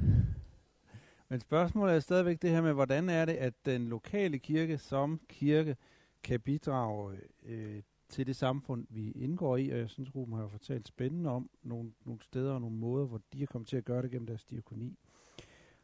Men 1.29 1.41
spørgsmålet 1.41 1.95
er 1.95 2.00
stadigvæk 2.00 2.43
det 2.43 2.50
her 2.50 2.62
med, 2.62 2.73
hvordan 2.73 3.09
er 3.09 3.25
det, 3.25 3.33
at 3.33 3.55
den 3.67 3.89
lokale 3.89 4.39
kirke 4.39 4.79
som 4.79 5.21
kirke 5.29 5.77
kan 6.23 6.41
bidrage 6.41 7.19
øh, 7.43 7.83
til 8.09 8.27
det 8.27 8.37
samfund, 8.37 8.87
vi 8.91 9.11
indgår 9.11 9.57
i, 9.57 9.71
og 9.71 9.79
jeg 9.79 9.91
synes, 9.91 10.15
Ruben 10.15 10.35
har 10.35 10.49
fortalt 10.49 10.89
spændende 10.89 11.31
om 11.31 11.50
nogle, 11.62 11.93
nogle 12.05 12.23
steder 12.23 12.53
og 12.53 12.61
nogle 12.61 12.77
måder, 12.77 13.07
hvor 13.07 13.21
de 13.33 13.43
er 13.43 13.47
kommet 13.47 13.69
til 13.69 13.77
at 13.77 13.85
gøre 13.85 14.03
det 14.03 14.11
gennem 14.11 14.27
deres 14.27 14.45
diakoni. 14.45 14.99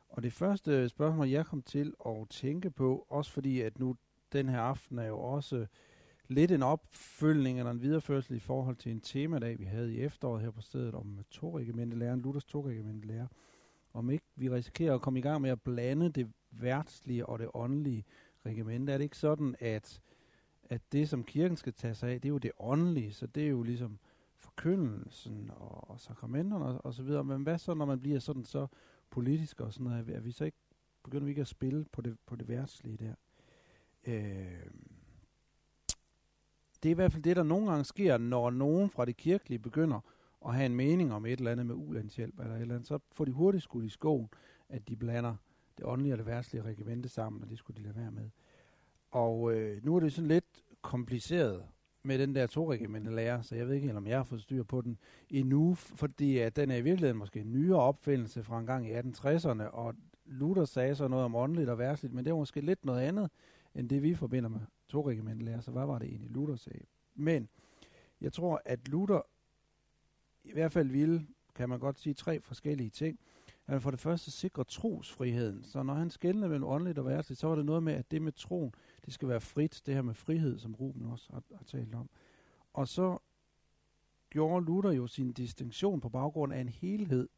Og 0.09 0.23
det 0.23 0.33
første 0.33 0.89
spørgsmål, 0.89 1.29
jeg 1.29 1.47
kom 1.47 1.63
til 1.63 1.95
at 2.07 2.29
tænke 2.31 2.71
på, 2.71 3.07
også 3.09 3.33
fordi 3.33 3.61
at 3.61 3.79
nu 3.79 3.97
den 4.33 4.49
her 4.49 4.61
aften 4.61 4.99
er 4.99 5.07
jo 5.07 5.19
også 5.19 5.67
lidt 6.29 6.51
en 6.51 6.63
opfølgning 6.63 7.59
eller 7.59 7.71
en 7.71 7.83
videreførsel 7.83 8.37
i 8.37 8.41
forhold 8.41 8.77
til 8.77 8.93
en 8.93 9.01
temadag, 9.01 9.59
vi 9.59 9.65
havde 9.65 9.95
i 9.95 10.01
efteråret 10.01 10.43
her 10.43 10.51
på 10.51 10.61
stedet 10.61 10.95
om 10.95 11.19
toregimentelæren, 11.31 12.21
Luthers 12.21 12.45
toregimentelærer. 12.45 13.27
Om 13.93 14.11
ikke 14.11 14.25
vi 14.37 14.51
risikerer 14.51 14.95
at 14.95 15.01
komme 15.01 15.19
i 15.19 15.23
gang 15.23 15.43
med 15.43 15.51
at 15.51 15.61
blande 15.61 16.09
det 16.09 16.33
værtslige 16.51 17.27
og 17.27 17.39
det 17.39 17.49
åndelige 17.55 18.05
regiment. 18.47 18.91
Er 18.91 18.99
det 18.99 19.05
ikke 19.05 19.19
sådan, 19.19 19.57
at, 19.61 20.01
at 20.65 20.81
det, 20.93 21.09
som 21.09 21.25
kirken 21.25 21.57
skal 21.57 21.73
tage 21.73 21.95
sig 21.95 22.11
af, 22.11 22.21
det 22.21 22.29
er 22.29 22.33
jo 22.33 22.39
det 22.39 22.53
åndelige, 22.59 23.13
så 23.13 23.27
det 23.27 23.45
er 23.45 23.49
jo 23.49 23.63
ligesom 23.63 23.99
forkyndelsen 24.37 25.51
og, 25.57 25.91
og 25.91 26.01
sakramenterne 26.01 26.65
og, 26.65 26.85
og 26.85 26.95
så 26.95 27.03
videre. 27.03 27.25
Men 27.25 27.43
hvad 27.43 27.59
så, 27.59 27.75
når 27.75 27.85
man 27.85 28.01
bliver 28.01 28.19
sådan 28.19 28.45
så 28.45 28.67
politisk 29.11 29.61
og 29.61 29.73
sådan 29.73 29.87
noget? 29.87 30.09
Er 30.09 30.21
vi 30.21 30.33
så 30.33 30.45
ikke, 30.45 30.59
begynder 31.05 31.25
vi 31.25 31.31
ikke 31.31 31.41
at 31.41 31.49
spille 31.49 31.87
på 31.93 32.01
det, 32.03 32.17
på 32.27 32.37
det 32.37 32.49
værtslige 32.49 32.97
der? 32.97 33.15
Øh, 34.07 34.71
det 36.83 36.89
er 36.89 36.91
i 36.91 36.95
hvert 36.95 37.13
fald 37.13 37.23
det, 37.23 37.37
der 37.37 37.43
nogle 37.43 37.69
gange 37.69 37.85
sker, 37.85 38.19
når 38.19 38.51
nogen 38.51 38.91
fra 38.91 39.05
det 39.05 39.17
kirkelige 39.17 39.59
begynder 39.59 40.01
at 40.47 40.55
have 40.55 40.67
en 40.67 40.75
mening 40.75 41.13
om 41.13 41.27
et 41.27 41.39
eller 41.39 41.53
andet 41.53 41.67
med 41.67 41.75
ulandshjælp 41.75 42.41
eller 42.41 42.55
et 42.55 42.61
eller 42.61 42.75
andet, 42.75 42.89
så 42.89 42.99
får 43.13 43.25
de 43.25 43.33
hurtigt 43.33 43.63
skudt 43.63 43.85
i 43.85 43.89
skoen, 43.89 44.29
at 44.69 44.89
de 44.89 44.97
blander 44.97 45.37
det 45.79 45.87
åndelige 45.87 46.15
og 46.15 46.19
det 46.19 46.27
værtslige 46.27 46.63
regimente 46.63 47.09
sammen, 47.09 47.43
og 47.43 47.51
det 47.51 47.59
skulle 47.59 47.77
de 47.77 47.83
lade 47.83 47.97
være 47.97 48.11
med. 48.11 48.31
Og 49.11 49.53
øh, 49.53 49.85
nu 49.85 49.97
er 49.97 50.01
det 50.01 50.13
sådan 50.13 50.29
lidt 50.29 50.65
kompliceret 50.83 51.65
med 52.07 52.19
den 52.19 52.35
der 52.35 52.47
to 52.47 52.71
lærer, 53.11 53.43
så 53.43 53.55
jeg 53.55 53.69
ved 53.69 53.75
ikke, 53.75 53.97
om 53.97 54.07
jeg 54.07 54.17
har 54.17 54.25
fået 54.25 54.43
styr 54.43 54.63
på 54.63 54.81
den 54.81 54.99
endnu, 55.31 55.75
fordi 55.75 56.39
at 56.39 56.57
den 56.57 56.71
er 56.71 56.77
i 56.77 56.81
virkeligheden 56.81 57.17
måske 57.17 57.41
en 57.41 57.53
nyere 57.53 57.81
opfindelse 57.81 58.43
fra 58.43 58.59
en 58.59 58.67
gang 58.67 58.89
i 58.89 58.93
1860'erne, 58.93 59.63
og 59.63 59.95
Luther 60.27 60.65
sagde 60.65 60.95
så 60.95 61.09
noget 61.09 61.25
om 61.25 61.35
åndeligt 61.35 61.69
og 61.69 61.79
værtsligt, 61.79 62.15
men 62.15 62.25
det 62.25 62.33
var 62.33 62.39
måske 62.39 62.61
lidt 62.61 62.85
noget 62.85 63.01
andet, 63.01 63.31
end 63.75 63.89
det 63.89 64.03
vi 64.03 64.15
forbinder 64.15 64.49
med 64.49 64.61
to 64.89 65.09
lærer, 65.09 65.61
så 65.61 65.71
hvad 65.71 65.87
var 65.87 65.99
det 65.99 66.09
egentlig 66.09 66.31
Luther 66.31 66.57
sagde? 66.57 66.85
Men 67.15 67.49
jeg 68.21 68.33
tror, 68.33 68.63
at 68.65 68.89
Luther 68.89 69.27
i 70.45 70.53
hvert 70.53 70.73
fald 70.73 70.89
ville, 70.89 71.27
kan 71.55 71.69
man 71.69 71.79
godt 71.79 71.99
sige, 71.99 72.15
tre 72.15 72.41
forskellige 72.41 72.91
ting. 72.91 73.19
Han 73.67 73.81
for 73.81 73.91
det 73.91 74.01
første 74.01 74.31
sikrer 74.31 74.65
trosfriheden. 74.65 75.65
Så 75.65 75.83
når 75.83 75.95
han 75.95 76.11
skældner 76.11 76.49
mellem 76.49 76.65
åndeligt 76.65 76.99
og 76.99 77.07
værtsligt, 77.07 77.41
så 77.41 77.47
var 77.49 77.55
det 77.55 77.65
noget 77.65 77.83
med, 77.83 77.93
at 77.93 78.11
det 78.11 78.23
med 78.23 78.33
troen, 78.33 78.75
det 79.05 79.13
skal 79.13 79.29
være 79.29 79.41
frit. 79.41 79.83
Det 79.87 79.95
her 79.95 80.03
med 80.03 80.15
frihed, 80.15 80.59
som 80.59 80.75
Ruben 80.75 81.07
også 81.07 81.33
har, 81.33 81.43
har 81.57 81.65
talt 81.65 81.95
om. 81.95 82.11
Og 82.73 82.89
så 82.89 83.19
gjorde 84.31 84.67
Luther 84.67 84.93
jo 84.93 85.07
sin 85.07 85.33
distinktion 85.33 86.01
på 86.01 86.09
baggrund 86.09 86.53
af 86.53 86.61
en 86.61 86.69
helhed. 86.69 87.29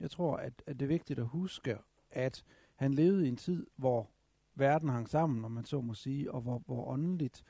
Jeg 0.00 0.10
tror, 0.10 0.36
at, 0.36 0.62
at 0.66 0.80
det 0.80 0.86
er 0.86 0.88
vigtigt 0.88 1.18
at 1.18 1.26
huske, 1.26 1.78
at 2.10 2.44
han 2.74 2.94
levede 2.94 3.26
i 3.26 3.28
en 3.28 3.36
tid, 3.36 3.66
hvor 3.76 4.10
verden 4.54 4.88
hang 4.88 5.08
sammen, 5.08 5.44
om 5.44 5.52
man 5.52 5.64
så 5.64 5.80
må 5.80 5.94
sige, 5.94 6.32
og 6.32 6.40
hvor, 6.40 6.62
hvor 6.66 6.88
åndeligt 6.88 7.44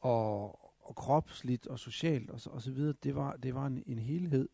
og, 0.00 0.44
og 0.88 0.94
kropsligt 0.96 1.66
og 1.66 1.78
socialt 1.78 2.30
og 2.30 2.40
så, 2.40 2.50
og 2.50 2.62
så 2.62 2.70
videre, 2.70 2.94
det 3.02 3.14
var, 3.14 3.36
det 3.36 3.54
var 3.54 3.66
en, 3.66 3.82
en 3.86 3.98
helhed. 3.98 4.48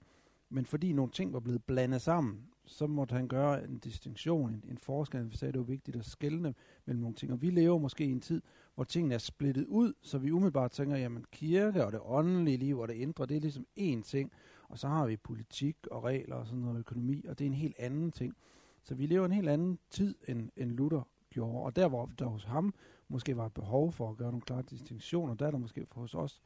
Men 0.49 0.66
fordi 0.66 0.92
nogle 0.92 1.12
ting 1.12 1.32
var 1.32 1.40
blevet 1.40 1.64
blandet 1.64 2.02
sammen, 2.02 2.51
så 2.64 2.87
måtte 2.87 3.14
han 3.14 3.28
gøre 3.28 3.64
en 3.64 3.78
distinktion, 3.78 4.50
en, 4.50 4.64
en 4.69 4.78
forskel. 4.78 5.21
Han 5.21 5.33
sagde, 5.33 5.52
det 5.52 5.59
var 5.59 5.64
vigtigt 5.64 5.97
at 5.97 6.04
skelne 6.04 6.54
mellem 6.85 7.00
nogle 7.00 7.16
ting. 7.16 7.33
Og 7.33 7.42
vi 7.42 7.50
lever 7.50 7.78
måske 7.78 8.04
i 8.04 8.11
en 8.11 8.21
tid, 8.21 8.42
hvor 8.75 8.85
tingene 8.85 9.14
er 9.14 9.19
splittet 9.19 9.66
ud, 9.66 9.92
så 10.02 10.19
vi 10.19 10.31
umiddelbart 10.31 10.71
tænker, 10.71 10.97
jamen 10.97 11.25
kirke 11.33 11.87
og 11.87 11.92
det 11.92 12.00
åndelige 12.04 12.57
liv 12.57 12.78
og 12.78 12.88
det 12.88 12.95
indre, 12.95 13.26
det 13.26 13.37
er 13.37 13.40
ligesom 13.40 13.66
én 13.78 14.02
ting. 14.02 14.33
Og 14.69 14.78
så 14.78 14.88
har 14.88 15.07
vi 15.07 15.16
politik 15.16 15.76
og 15.90 16.04
regler 16.04 16.37
og 16.37 16.47
sådan 16.47 16.61
noget 16.61 16.78
økonomi, 16.78 17.25
og 17.28 17.38
det 17.38 17.45
er 17.45 17.49
en 17.49 17.54
helt 17.54 17.76
anden 17.78 18.11
ting. 18.11 18.37
Så 18.83 18.95
vi 18.95 19.07
lever 19.07 19.26
en 19.26 19.33
helt 19.33 19.49
anden 19.49 19.78
tid, 19.90 20.14
end, 20.28 20.50
end 20.57 20.71
Luther 20.71 21.09
gjorde. 21.31 21.64
Og 21.64 21.76
der, 21.76 21.88
hvor 21.88 22.07
der 22.19 22.26
hos 22.26 22.45
ham 22.45 22.75
måske 23.09 23.37
var 23.37 23.47
et 23.47 23.54
behov 23.54 23.92
for 23.92 24.11
at 24.11 24.16
gøre 24.16 24.31
nogle 24.31 24.42
klare 24.42 24.62
distinktioner, 24.62 25.35
der 25.35 25.47
er 25.47 25.50
der 25.50 25.59
måske 25.59 25.87
for 25.87 26.00
hos 26.00 26.14
os 26.14 26.40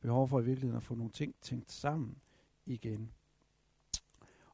behov 0.00 0.28
for 0.28 0.40
i 0.40 0.44
virkeligheden 0.44 0.76
at 0.76 0.82
få 0.82 0.94
nogle 0.94 1.10
ting 1.10 1.34
tænkt 1.40 1.72
sammen 1.72 2.16
igen. 2.66 3.12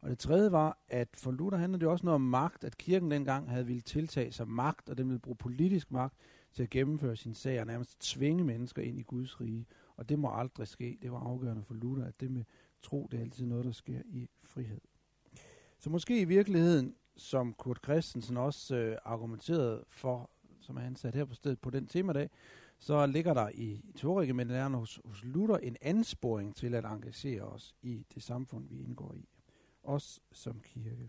Og 0.00 0.10
det 0.10 0.18
tredje 0.18 0.52
var, 0.52 0.78
at 0.88 1.08
for 1.14 1.30
Luther 1.30 1.58
handlede 1.58 1.80
det 1.80 1.88
også 1.88 2.04
noget 2.04 2.14
om 2.14 2.20
magt, 2.20 2.64
at 2.64 2.78
kirken 2.78 3.10
dengang 3.10 3.50
havde 3.50 3.66
ville 3.66 3.80
tiltage 3.80 4.32
sig 4.32 4.48
magt, 4.48 4.88
og 4.88 4.98
den 4.98 5.08
ville 5.08 5.20
bruge 5.20 5.36
politisk 5.36 5.90
magt 5.90 6.14
til 6.52 6.62
at 6.62 6.70
gennemføre 6.70 7.16
sin 7.16 7.34
sag 7.34 7.60
og 7.60 7.66
nærmest 7.66 8.00
tvinge 8.00 8.44
mennesker 8.44 8.82
ind 8.82 8.98
i 8.98 9.02
Guds 9.02 9.40
rige. 9.40 9.66
Og 9.96 10.08
det 10.08 10.18
må 10.18 10.30
aldrig 10.34 10.68
ske. 10.68 10.98
Det 11.02 11.12
var 11.12 11.18
afgørende 11.18 11.62
for 11.62 11.74
Luther, 11.74 12.04
at 12.04 12.20
det 12.20 12.30
med 12.30 12.44
tro, 12.82 13.08
det 13.10 13.18
er 13.18 13.22
altid 13.22 13.46
noget, 13.46 13.64
der 13.64 13.72
sker 13.72 14.02
i 14.06 14.28
frihed. 14.44 14.80
Så 15.78 15.90
måske 15.90 16.20
i 16.20 16.24
virkeligheden, 16.24 16.94
som 17.16 17.54
Kurt 17.54 17.78
Christensen 17.84 18.36
også 18.36 18.76
øh, 18.76 18.96
argumenterede 19.04 19.84
for, 19.88 20.30
som 20.60 20.76
han 20.76 20.86
ansat 20.86 21.14
her 21.14 21.24
på 21.24 21.34
stedet 21.34 21.60
på 21.60 21.70
den 21.70 21.86
temadag, 21.86 22.30
så 22.78 23.06
ligger 23.06 23.34
der 23.34 23.48
i, 23.54 23.82
i 23.84 23.92
Torregimentet 23.96 24.70
hos, 24.70 25.00
hos 25.04 25.24
Luther 25.24 25.56
en 25.56 25.76
ansporing 25.82 26.56
til 26.56 26.74
at 26.74 26.84
engagere 26.84 27.42
os 27.42 27.74
i 27.82 28.06
det 28.14 28.22
samfund, 28.22 28.68
vi 28.68 28.82
indgår 28.82 29.14
i. 29.14 29.28
Os 29.88 30.20
som 30.32 30.60
kirke. 30.60 31.08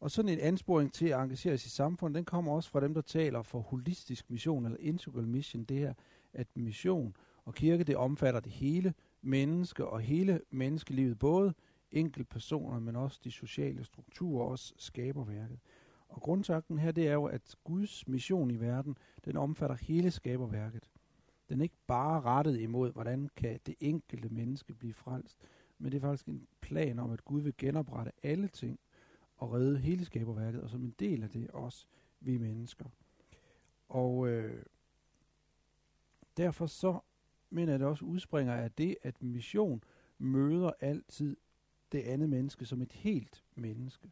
Og 0.00 0.10
sådan 0.10 0.28
en 0.28 0.40
ansporing 0.40 0.92
til 0.92 1.06
at 1.06 1.20
engagere 1.20 1.58
sig 1.58 1.66
i 1.66 1.70
samfundet, 1.70 2.16
den 2.16 2.24
kommer 2.24 2.52
også 2.52 2.70
fra 2.70 2.80
dem, 2.80 2.94
der 2.94 3.00
taler 3.00 3.42
for 3.42 3.60
holistisk 3.60 4.30
mission, 4.30 4.64
eller 4.64 4.78
integral 4.80 5.26
mission, 5.28 5.64
det 5.64 5.78
her, 5.78 5.94
at 6.32 6.46
mission 6.54 7.16
og 7.44 7.54
kirke, 7.54 7.84
det 7.84 7.96
omfatter 7.96 8.40
det 8.40 8.52
hele 8.52 8.94
menneske 9.22 9.86
og 9.86 10.00
hele 10.00 10.40
menneskelivet, 10.50 11.18
både 11.18 11.54
enkelte 11.90 12.24
personer, 12.24 12.80
men 12.80 12.96
også 12.96 13.20
de 13.24 13.30
sociale 13.30 13.84
strukturer, 13.84 14.46
også 14.46 14.74
skaber 14.76 15.24
værket. 15.24 15.58
Og 16.08 16.22
grundtanken 16.22 16.78
her, 16.78 16.92
det 16.92 17.08
er 17.08 17.12
jo, 17.12 17.24
at 17.24 17.54
Guds 17.64 18.08
mission 18.08 18.50
i 18.50 18.60
verden, 18.60 18.96
den 19.24 19.36
omfatter 19.36 19.76
hele 19.76 20.10
skaberværket. 20.10 20.90
Den 21.48 21.60
er 21.60 21.62
ikke 21.62 21.78
bare 21.86 22.20
rettet 22.20 22.60
imod, 22.60 22.92
hvordan 22.92 23.30
kan 23.36 23.60
det 23.66 23.74
enkelte 23.80 24.28
menneske 24.28 24.74
blive 24.74 24.94
frelst, 24.94 25.38
men 25.78 25.92
det 25.92 25.96
er 25.96 26.00
faktisk 26.00 26.26
en 26.26 26.46
plan 26.60 26.98
om, 26.98 27.10
at 27.10 27.24
Gud 27.24 27.40
vil 27.40 27.54
genoprette 27.58 28.12
alle 28.22 28.48
ting 28.48 28.80
og 29.36 29.52
redde 29.52 29.78
hele 29.78 30.04
skaberværket, 30.04 30.62
og 30.62 30.70
som 30.70 30.84
en 30.84 30.94
del 30.98 31.22
af 31.22 31.30
det 31.30 31.50
også 31.50 31.86
vi 32.20 32.36
mennesker. 32.36 32.84
Og 33.88 34.28
øh, 34.28 34.62
derfor 36.36 36.66
så 36.66 37.00
mener 37.50 37.72
jeg, 37.72 37.74
at 37.74 37.80
det 37.80 37.88
også 37.88 38.04
udspringer 38.04 38.54
af 38.54 38.72
det, 38.72 38.96
at 39.02 39.22
mission 39.22 39.82
møder 40.18 40.70
altid 40.80 41.36
det 41.92 42.02
andet 42.02 42.28
menneske 42.28 42.66
som 42.66 42.82
et 42.82 42.92
helt 42.92 43.44
menneske. 43.54 44.10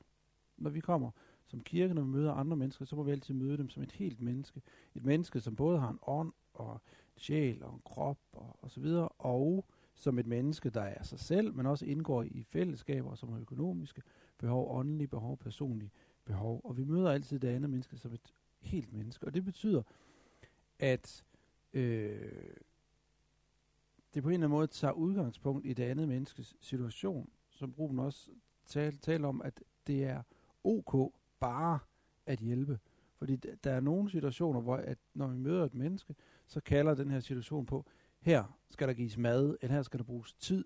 Når 0.56 0.70
vi 0.70 0.80
kommer 0.80 1.10
som 1.46 1.60
kirke, 1.60 1.94
når 1.94 2.02
vi 2.02 2.08
møder 2.08 2.32
andre 2.32 2.56
mennesker, 2.56 2.84
så 2.84 2.96
må 2.96 3.02
vi 3.02 3.10
altid 3.10 3.34
møde 3.34 3.56
dem 3.56 3.68
som 3.68 3.82
et 3.82 3.92
helt 3.92 4.20
menneske. 4.20 4.62
Et 4.94 5.04
menneske, 5.04 5.40
som 5.40 5.56
både 5.56 5.78
har 5.78 5.90
en 5.90 5.98
ånd 6.02 6.32
og 6.54 6.72
en 6.72 7.18
sjæl 7.20 7.62
og 7.62 7.74
en 7.74 7.82
krop 7.84 8.18
og, 8.32 8.58
og 8.62 8.70
så 8.70 8.80
videre, 8.80 9.08
og 9.08 9.64
som 9.94 10.18
et 10.18 10.26
menneske, 10.26 10.70
der 10.70 10.80
er 10.80 11.02
sig 11.02 11.18
selv, 11.18 11.54
men 11.54 11.66
også 11.66 11.86
indgår 11.86 12.22
i 12.22 12.42
fællesskaber, 12.42 13.14
som 13.14 13.32
har 13.32 13.40
økonomiske 13.40 14.02
behov, 14.38 14.78
åndelige 14.78 15.08
behov, 15.08 15.36
personlige 15.36 15.90
behov. 16.24 16.60
Og 16.64 16.76
vi 16.76 16.84
møder 16.84 17.10
altid 17.10 17.38
det 17.38 17.48
andet 17.48 17.70
menneske 17.70 17.96
som 17.96 18.12
et 18.12 18.34
helt 18.60 18.92
menneske. 18.92 19.26
Og 19.26 19.34
det 19.34 19.44
betyder, 19.44 19.82
at 20.78 21.24
øh, 21.72 22.54
det 24.14 24.22
på 24.22 24.28
en 24.28 24.34
eller 24.34 24.46
anden 24.46 24.56
måde 24.56 24.66
tager 24.66 24.92
udgangspunkt 24.92 25.66
i 25.66 25.72
det 25.72 25.84
andet 25.84 26.08
menneskes 26.08 26.56
situation, 26.60 27.30
som 27.50 27.74
Ruben 27.78 27.98
også 27.98 28.30
taler 28.66 28.98
tal 28.98 29.24
om, 29.24 29.42
at 29.42 29.62
det 29.86 30.04
er 30.04 30.22
ok 30.64 31.12
bare 31.40 31.78
at 32.26 32.38
hjælpe. 32.38 32.78
Fordi 33.16 33.36
der 33.36 33.72
er 33.72 33.80
nogle 33.80 34.10
situationer, 34.10 34.60
hvor 34.60 34.76
at 34.76 34.98
når 35.14 35.26
vi 35.26 35.38
møder 35.38 35.64
et 35.64 35.74
menneske, 35.74 36.14
så 36.46 36.60
kalder 36.60 36.94
den 36.94 37.10
her 37.10 37.20
situation 37.20 37.66
på, 37.66 37.86
her 38.24 38.58
skal 38.70 38.88
der 38.88 38.94
gives 38.94 39.18
mad, 39.18 39.56
eller 39.60 39.74
her 39.74 39.82
skal 39.82 39.98
der 39.98 40.04
bruges 40.04 40.34
tid. 40.34 40.64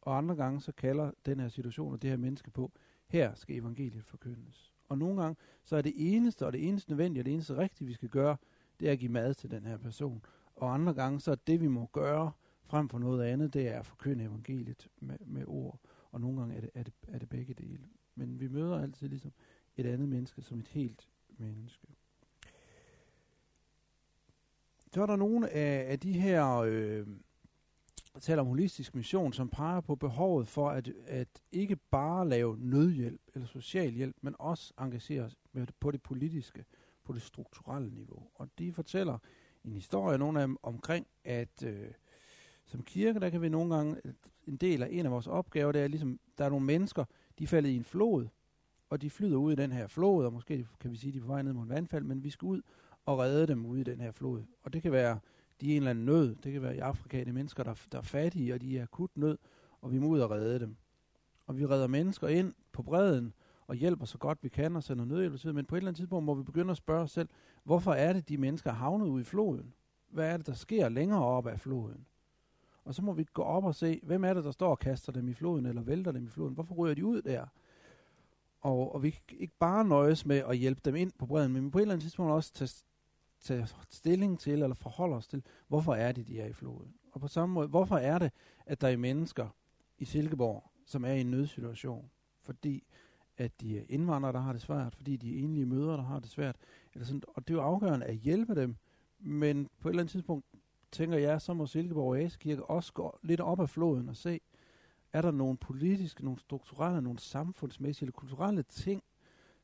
Og 0.00 0.18
andre 0.18 0.36
gange 0.36 0.60
så 0.60 0.72
kalder 0.72 1.10
den 1.26 1.40
her 1.40 1.48
situation 1.48 1.92
og 1.92 2.02
det 2.02 2.10
her 2.10 2.16
menneske 2.16 2.50
på, 2.50 2.72
her 3.06 3.34
skal 3.34 3.56
evangeliet 3.56 4.04
forkyndes. 4.04 4.72
Og 4.88 4.98
nogle 4.98 5.22
gange 5.22 5.36
så 5.64 5.76
er 5.76 5.82
det 5.82 5.92
eneste, 5.96 6.46
og 6.46 6.52
det 6.52 6.68
eneste 6.68 6.90
nødvendige, 6.90 7.22
og 7.22 7.24
det 7.24 7.32
eneste 7.32 7.56
rigtige, 7.56 7.86
vi 7.86 7.92
skal 7.92 8.08
gøre, 8.08 8.36
det 8.80 8.88
er 8.88 8.92
at 8.92 8.98
give 8.98 9.12
mad 9.12 9.34
til 9.34 9.50
den 9.50 9.66
her 9.66 9.76
person. 9.76 10.24
Og 10.56 10.74
andre 10.74 10.94
gange 10.94 11.20
så 11.20 11.30
er 11.30 11.34
det, 11.46 11.60
vi 11.60 11.68
må 11.68 11.86
gøre, 11.92 12.32
frem 12.64 12.88
for 12.88 12.98
noget 12.98 13.24
andet, 13.24 13.54
det 13.54 13.68
er 13.68 13.78
at 13.78 13.86
forkynde 13.86 14.24
evangeliet 14.24 14.88
med, 15.00 15.16
med 15.26 15.44
ord. 15.46 15.80
Og 16.10 16.20
nogle 16.20 16.40
gange 16.40 16.56
er 16.56 16.60
det, 16.60 16.70
er, 16.74 16.82
det, 16.82 16.94
er 17.08 17.18
det 17.18 17.28
begge 17.28 17.54
dele. 17.54 17.88
Men 18.14 18.40
vi 18.40 18.48
møder 18.48 18.82
altid 18.82 19.08
ligesom 19.08 19.32
et 19.76 19.86
andet 19.86 20.08
menneske 20.08 20.42
som 20.42 20.60
et 20.60 20.68
helt 20.68 21.08
menneske. 21.28 21.86
Så 24.92 25.02
er 25.02 25.06
der 25.06 25.16
nogle 25.16 25.50
af, 25.50 25.92
af 25.92 26.00
de 26.00 26.12
her, 26.12 26.56
øh, 26.56 27.06
der 28.14 28.20
taler 28.20 28.40
om 28.42 28.48
holistisk 28.48 28.94
mission, 28.94 29.32
som 29.32 29.48
peger 29.48 29.80
på 29.80 29.94
behovet 29.94 30.48
for 30.48 30.70
at, 30.70 30.92
at 31.06 31.28
ikke 31.52 31.76
bare 31.76 32.28
lave 32.28 32.56
nødhjælp 32.58 33.20
eller 33.34 33.46
social 33.46 33.90
hjælp, 33.90 34.16
men 34.20 34.34
også 34.38 34.74
engagere 34.80 35.22
os 35.22 35.36
med, 35.52 35.66
på 35.80 35.90
det 35.90 36.02
politiske, 36.02 36.64
på 37.04 37.12
det 37.12 37.22
strukturelle 37.22 37.94
niveau. 37.94 38.28
Og 38.34 38.48
de 38.58 38.72
fortæller 38.72 39.18
en 39.64 39.72
historie, 39.72 40.18
nogle 40.18 40.40
af 40.40 40.46
dem, 40.46 40.56
omkring, 40.62 41.06
at 41.24 41.62
øh, 41.66 41.90
som 42.66 42.82
kirke, 42.82 43.20
der 43.20 43.30
kan 43.30 43.42
vi 43.42 43.48
nogle 43.48 43.74
gange, 43.74 43.96
en 44.46 44.56
del 44.56 44.82
af 44.82 44.88
en 44.90 45.06
af 45.06 45.12
vores 45.12 45.26
opgaver, 45.26 45.72
det 45.72 45.82
er 45.82 45.88
ligesom, 45.88 46.20
der 46.38 46.44
er 46.44 46.48
nogle 46.48 46.66
mennesker, 46.66 47.04
de 47.38 47.46
falder 47.46 47.70
i 47.70 47.76
en 47.76 47.84
flod, 47.84 48.26
og 48.90 49.02
de 49.02 49.10
flyder 49.10 49.36
ud 49.36 49.52
i 49.52 49.56
den 49.56 49.72
her 49.72 49.86
flod, 49.86 50.24
og 50.24 50.32
måske 50.32 50.66
kan 50.80 50.90
vi 50.90 50.96
sige, 50.96 51.12
de 51.12 51.18
er 51.18 51.22
på 51.22 51.26
vej 51.26 51.42
ned 51.42 51.52
mod 51.52 51.62
en 51.62 51.68
vandfald, 51.68 52.04
men 52.04 52.24
vi 52.24 52.30
skal 52.30 52.46
ud 52.46 52.62
og 53.06 53.18
redde 53.18 53.46
dem 53.46 53.66
ude 53.66 53.80
i 53.80 53.84
den 53.84 54.00
her 54.00 54.12
flod. 54.12 54.42
Og 54.62 54.72
det 54.72 54.82
kan 54.82 54.92
være, 54.92 55.18
de 55.60 55.72
er 55.72 55.76
en 55.76 55.76
eller 55.76 55.90
anden 55.90 56.04
nød. 56.04 56.34
Det 56.34 56.52
kan 56.52 56.62
være 56.62 56.76
i 56.76 56.78
Afrika, 56.78 57.18
det 57.18 57.28
er 57.28 57.32
mennesker, 57.32 57.62
der, 57.62 57.74
der 57.92 57.98
er 57.98 58.02
fattige, 58.02 58.54
og 58.54 58.60
de 58.60 58.78
er 58.78 58.82
akut 58.82 59.10
nød, 59.14 59.38
og 59.80 59.92
vi 59.92 59.98
må 59.98 60.06
ud 60.06 60.20
og 60.20 60.30
redde 60.30 60.60
dem. 60.60 60.76
Og 61.46 61.58
vi 61.58 61.66
redder 61.66 61.86
mennesker 61.86 62.28
ind 62.28 62.54
på 62.72 62.82
bredden, 62.82 63.32
og 63.66 63.74
hjælper 63.74 64.06
så 64.06 64.18
godt 64.18 64.38
vi 64.42 64.48
kan, 64.48 64.76
og 64.76 64.82
sender 64.82 65.04
nødhjælp 65.04 65.40
til, 65.40 65.54
men 65.54 65.64
på 65.64 65.74
et 65.74 65.78
eller 65.78 65.88
andet 65.88 65.96
tidspunkt 65.96 66.24
må 66.24 66.34
vi 66.34 66.42
begynde 66.42 66.70
at 66.70 66.76
spørge 66.76 67.02
os 67.02 67.10
selv, 67.10 67.28
hvorfor 67.64 67.92
er 67.92 68.12
det, 68.12 68.28
de 68.28 68.38
mennesker 68.38 68.70
er 68.70 68.74
havnet 68.74 69.06
ude 69.06 69.20
i 69.20 69.24
floden? 69.24 69.74
Hvad 70.08 70.32
er 70.32 70.36
det, 70.36 70.46
der 70.46 70.52
sker 70.52 70.88
længere 70.88 71.24
op 71.24 71.46
af 71.46 71.60
floden? 71.60 72.06
Og 72.84 72.94
så 72.94 73.02
må 73.02 73.12
vi 73.12 73.26
gå 73.32 73.42
op 73.42 73.64
og 73.64 73.74
se, 73.74 74.00
hvem 74.02 74.24
er 74.24 74.34
det, 74.34 74.44
der 74.44 74.50
står 74.50 74.70
og 74.70 74.78
kaster 74.78 75.12
dem 75.12 75.28
i 75.28 75.34
floden, 75.34 75.66
eller 75.66 75.82
vælter 75.82 76.12
dem 76.12 76.24
i 76.24 76.28
floden? 76.28 76.54
Hvorfor 76.54 76.74
ryger 76.74 76.94
de 76.94 77.04
ud 77.04 77.22
der? 77.22 77.46
Og, 78.60 78.94
og 78.94 79.02
vi 79.02 79.10
kan 79.10 79.38
ikke 79.38 79.56
bare 79.58 79.84
nøjes 79.84 80.26
med 80.26 80.36
at 80.36 80.56
hjælpe 80.56 80.80
dem 80.84 80.96
ind 80.96 81.12
på 81.18 81.26
bredden, 81.26 81.52
men 81.52 81.70
på 81.70 81.78
et 81.78 81.82
eller 81.82 81.94
andet 81.94 82.02
tidspunkt 82.02 82.32
også 82.32 82.52
tage, 82.52 82.84
tage 83.40 83.66
stilling 83.88 84.40
til, 84.40 84.62
eller 84.62 84.74
forholde 84.74 85.16
os 85.16 85.26
til, 85.26 85.42
hvorfor 85.68 85.94
er 85.94 86.12
det, 86.12 86.28
de 86.28 86.40
er 86.40 86.46
i 86.46 86.52
floden? 86.52 86.94
Og 87.12 87.20
på 87.20 87.28
samme 87.28 87.54
måde, 87.54 87.68
hvorfor 87.68 87.96
er 87.96 88.18
det, 88.18 88.32
at 88.66 88.80
der 88.80 88.88
er 88.88 88.96
mennesker 88.96 89.48
i 89.98 90.04
Silkeborg, 90.04 90.70
som 90.86 91.04
er 91.04 91.12
i 91.12 91.20
en 91.20 91.30
nødsituation? 91.30 92.10
Fordi 92.40 92.84
at 93.36 93.60
de 93.60 93.78
er 93.78 93.82
indvandrere, 93.88 94.32
der 94.32 94.40
har 94.40 94.52
det 94.52 94.62
svært, 94.62 94.94
fordi 94.94 95.16
de 95.16 95.34
er 95.38 95.42
enlige 95.44 95.66
mødre, 95.66 95.96
der 95.96 96.02
har 96.02 96.20
det 96.20 96.30
svært. 96.30 96.56
Eller 96.94 97.06
sådan, 97.06 97.22
og 97.28 97.48
det 97.48 97.54
er 97.54 97.58
jo 97.58 97.64
afgørende 97.64 98.06
at 98.06 98.14
hjælpe 98.14 98.54
dem, 98.54 98.76
men 99.18 99.68
på 99.80 99.88
et 99.88 99.92
eller 99.92 100.02
andet 100.02 100.12
tidspunkt 100.12 100.46
tænker 100.92 101.18
jeg, 101.18 101.40
så 101.40 101.54
må 101.54 101.66
Silkeborg 101.66 102.18
Asekirke 102.18 102.64
også 102.64 102.92
gå 102.92 103.18
lidt 103.22 103.40
op 103.40 103.60
ad 103.60 103.66
floden 103.66 104.08
og 104.08 104.16
se, 104.16 104.40
er 105.12 105.22
der 105.22 105.30
nogle 105.30 105.56
politiske, 105.56 106.24
nogle 106.24 106.40
strukturelle, 106.40 107.02
nogle 107.02 107.18
samfundsmæssige 107.18 108.04
eller 108.06 108.12
kulturelle 108.12 108.62
ting, 108.62 109.02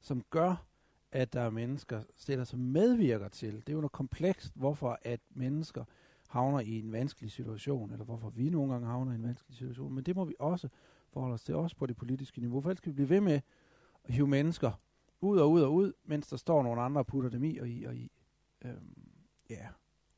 som 0.00 0.23
gør, 0.30 0.66
at 1.12 1.32
der 1.32 1.40
er 1.40 1.50
mennesker, 1.50 2.02
stiller 2.16 2.44
sig 2.44 2.58
medvirker 2.58 3.28
til. 3.28 3.52
Det 3.52 3.68
er 3.68 3.72
jo 3.72 3.80
noget 3.80 3.92
komplekst, 3.92 4.52
hvorfor 4.54 4.98
at 5.02 5.20
mennesker 5.30 5.84
havner 6.28 6.60
i 6.60 6.78
en 6.78 6.92
vanskelig 6.92 7.30
situation, 7.30 7.92
eller 7.92 8.04
hvorfor 8.04 8.30
vi 8.30 8.50
nogle 8.50 8.72
gange 8.72 8.86
havner 8.86 9.12
i 9.12 9.14
en 9.14 9.22
vanskelig 9.22 9.56
situation. 9.56 9.94
Men 9.94 10.04
det 10.04 10.16
må 10.16 10.25
vi 10.25 10.34
også 10.38 10.68
forholde 11.12 11.34
os 11.34 11.44
til, 11.44 11.54
også 11.54 11.76
på 11.76 11.86
det 11.86 11.96
politiske 11.96 12.40
niveau. 12.40 12.60
For 12.60 12.68
ellers 12.68 12.78
skal 12.78 12.92
vi 12.92 12.94
blive 12.94 13.08
ved 13.08 13.20
med 13.20 13.40
at 14.04 14.14
hive 14.14 14.26
mennesker 14.26 14.80
ud 15.20 15.38
og 15.38 15.50
ud 15.50 15.60
og 15.60 15.75
ud, 15.75 15.92
mens 16.04 16.28
der 16.28 16.36
står 16.36 16.62
nogle 16.62 16.82
andre 16.82 17.00
og 17.00 17.06
putter 17.06 17.30
dem 17.30 17.44
i 17.44 17.58
og 17.58 17.68
i 17.68 17.84
og 17.84 17.96
i. 17.96 18.10
Øhm, 18.64 19.08
ja. 19.50 19.66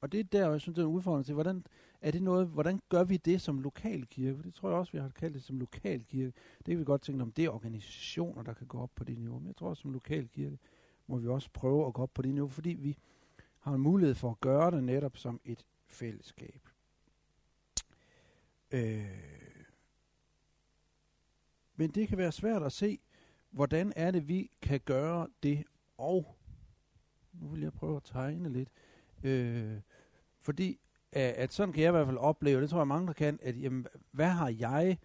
Og 0.00 0.12
det 0.12 0.20
er 0.20 0.24
der, 0.24 0.50
jeg 0.50 0.60
synes, 0.60 0.74
det 0.74 0.82
er 0.82 0.86
en 0.86 0.94
udfordring 0.94 1.26
til, 1.26 1.34
hvordan, 1.34 1.64
er 2.00 2.10
det 2.10 2.22
noget, 2.22 2.46
hvordan 2.46 2.80
gør 2.88 3.04
vi 3.04 3.16
det 3.16 3.40
som 3.40 3.60
lokal 3.60 4.06
kirke? 4.06 4.42
Det 4.42 4.54
tror 4.54 4.68
jeg 4.68 4.78
også, 4.78 4.92
vi 4.92 4.98
har 4.98 5.08
kaldt 5.08 5.34
det 5.34 5.42
som 5.42 5.58
lokal 5.58 6.04
kirke. 6.04 6.32
Det 6.58 6.66
kan 6.66 6.78
vi 6.78 6.84
godt 6.84 7.02
tænke 7.02 7.22
om, 7.22 7.32
det 7.32 7.44
er 7.44 7.50
organisationer, 7.50 8.42
der 8.42 8.54
kan 8.54 8.66
gå 8.66 8.80
op 8.80 8.90
på 8.94 9.04
det 9.04 9.18
niveau. 9.18 9.38
Men 9.38 9.46
jeg 9.46 9.56
tror, 9.56 9.74
som 9.74 9.92
lokal 9.92 10.28
kirke 10.28 10.58
må 11.08 11.18
vi 11.18 11.28
også 11.28 11.50
prøve 11.50 11.86
at 11.86 11.94
gå 11.94 12.02
op 12.02 12.14
på 12.14 12.22
det 12.22 12.34
niveau, 12.34 12.48
fordi 12.48 12.70
vi 12.70 12.98
har 13.58 13.72
en 13.74 13.80
mulighed 13.80 14.14
for 14.14 14.30
at 14.30 14.40
gøre 14.40 14.70
det 14.70 14.84
netop 14.84 15.16
som 15.16 15.40
et 15.44 15.66
fællesskab. 15.86 16.68
Øh. 18.70 19.28
Men 21.76 21.90
det 21.90 22.08
kan 22.08 22.18
være 22.18 22.32
svært 22.32 22.62
at 22.62 22.72
se, 22.72 22.98
hvordan 23.50 23.92
er 23.96 24.10
det, 24.10 24.28
vi 24.28 24.50
kan 24.62 24.80
gøre 24.84 25.28
det, 25.42 25.64
og 25.98 26.36
nu 27.32 27.48
vil 27.48 27.60
jeg 27.60 27.72
prøve 27.72 27.96
at 27.96 28.04
tegne 28.04 28.48
lidt, 28.48 28.68
øh, 29.22 29.80
fordi 30.40 30.80
at, 31.12 31.34
at 31.34 31.52
sådan 31.52 31.72
kan 31.72 31.82
jeg 31.82 31.88
i 31.88 31.92
hvert 31.92 32.06
fald 32.06 32.18
opleve, 32.18 32.60
det 32.60 32.70
tror 32.70 32.78
jeg 32.78 32.88
mange 32.88 33.06
der 33.06 33.12
kan, 33.12 33.38
at 33.42 33.62
jamen, 33.62 33.86
hvad 34.10 34.28
har 34.28 34.48
jeg 34.48 34.98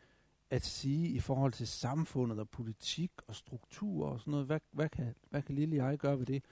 at 0.53 0.65
sige 0.65 1.07
i 1.07 1.19
forhold 1.19 1.53
til 1.53 1.67
samfundet 1.67 2.39
og 2.39 2.49
politik 2.49 3.11
og 3.27 3.35
struktur 3.35 4.07
og 4.07 4.19
sådan 4.19 4.31
noget, 4.31 4.45
hvad, 4.45 4.59
hvad, 4.71 4.89
kan, 4.89 5.15
hvad 5.29 5.41
kan 5.41 5.55
lille 5.55 5.85
jeg 5.85 5.97
gøre 5.97 6.19
ved 6.19 6.25
det? 6.25 6.43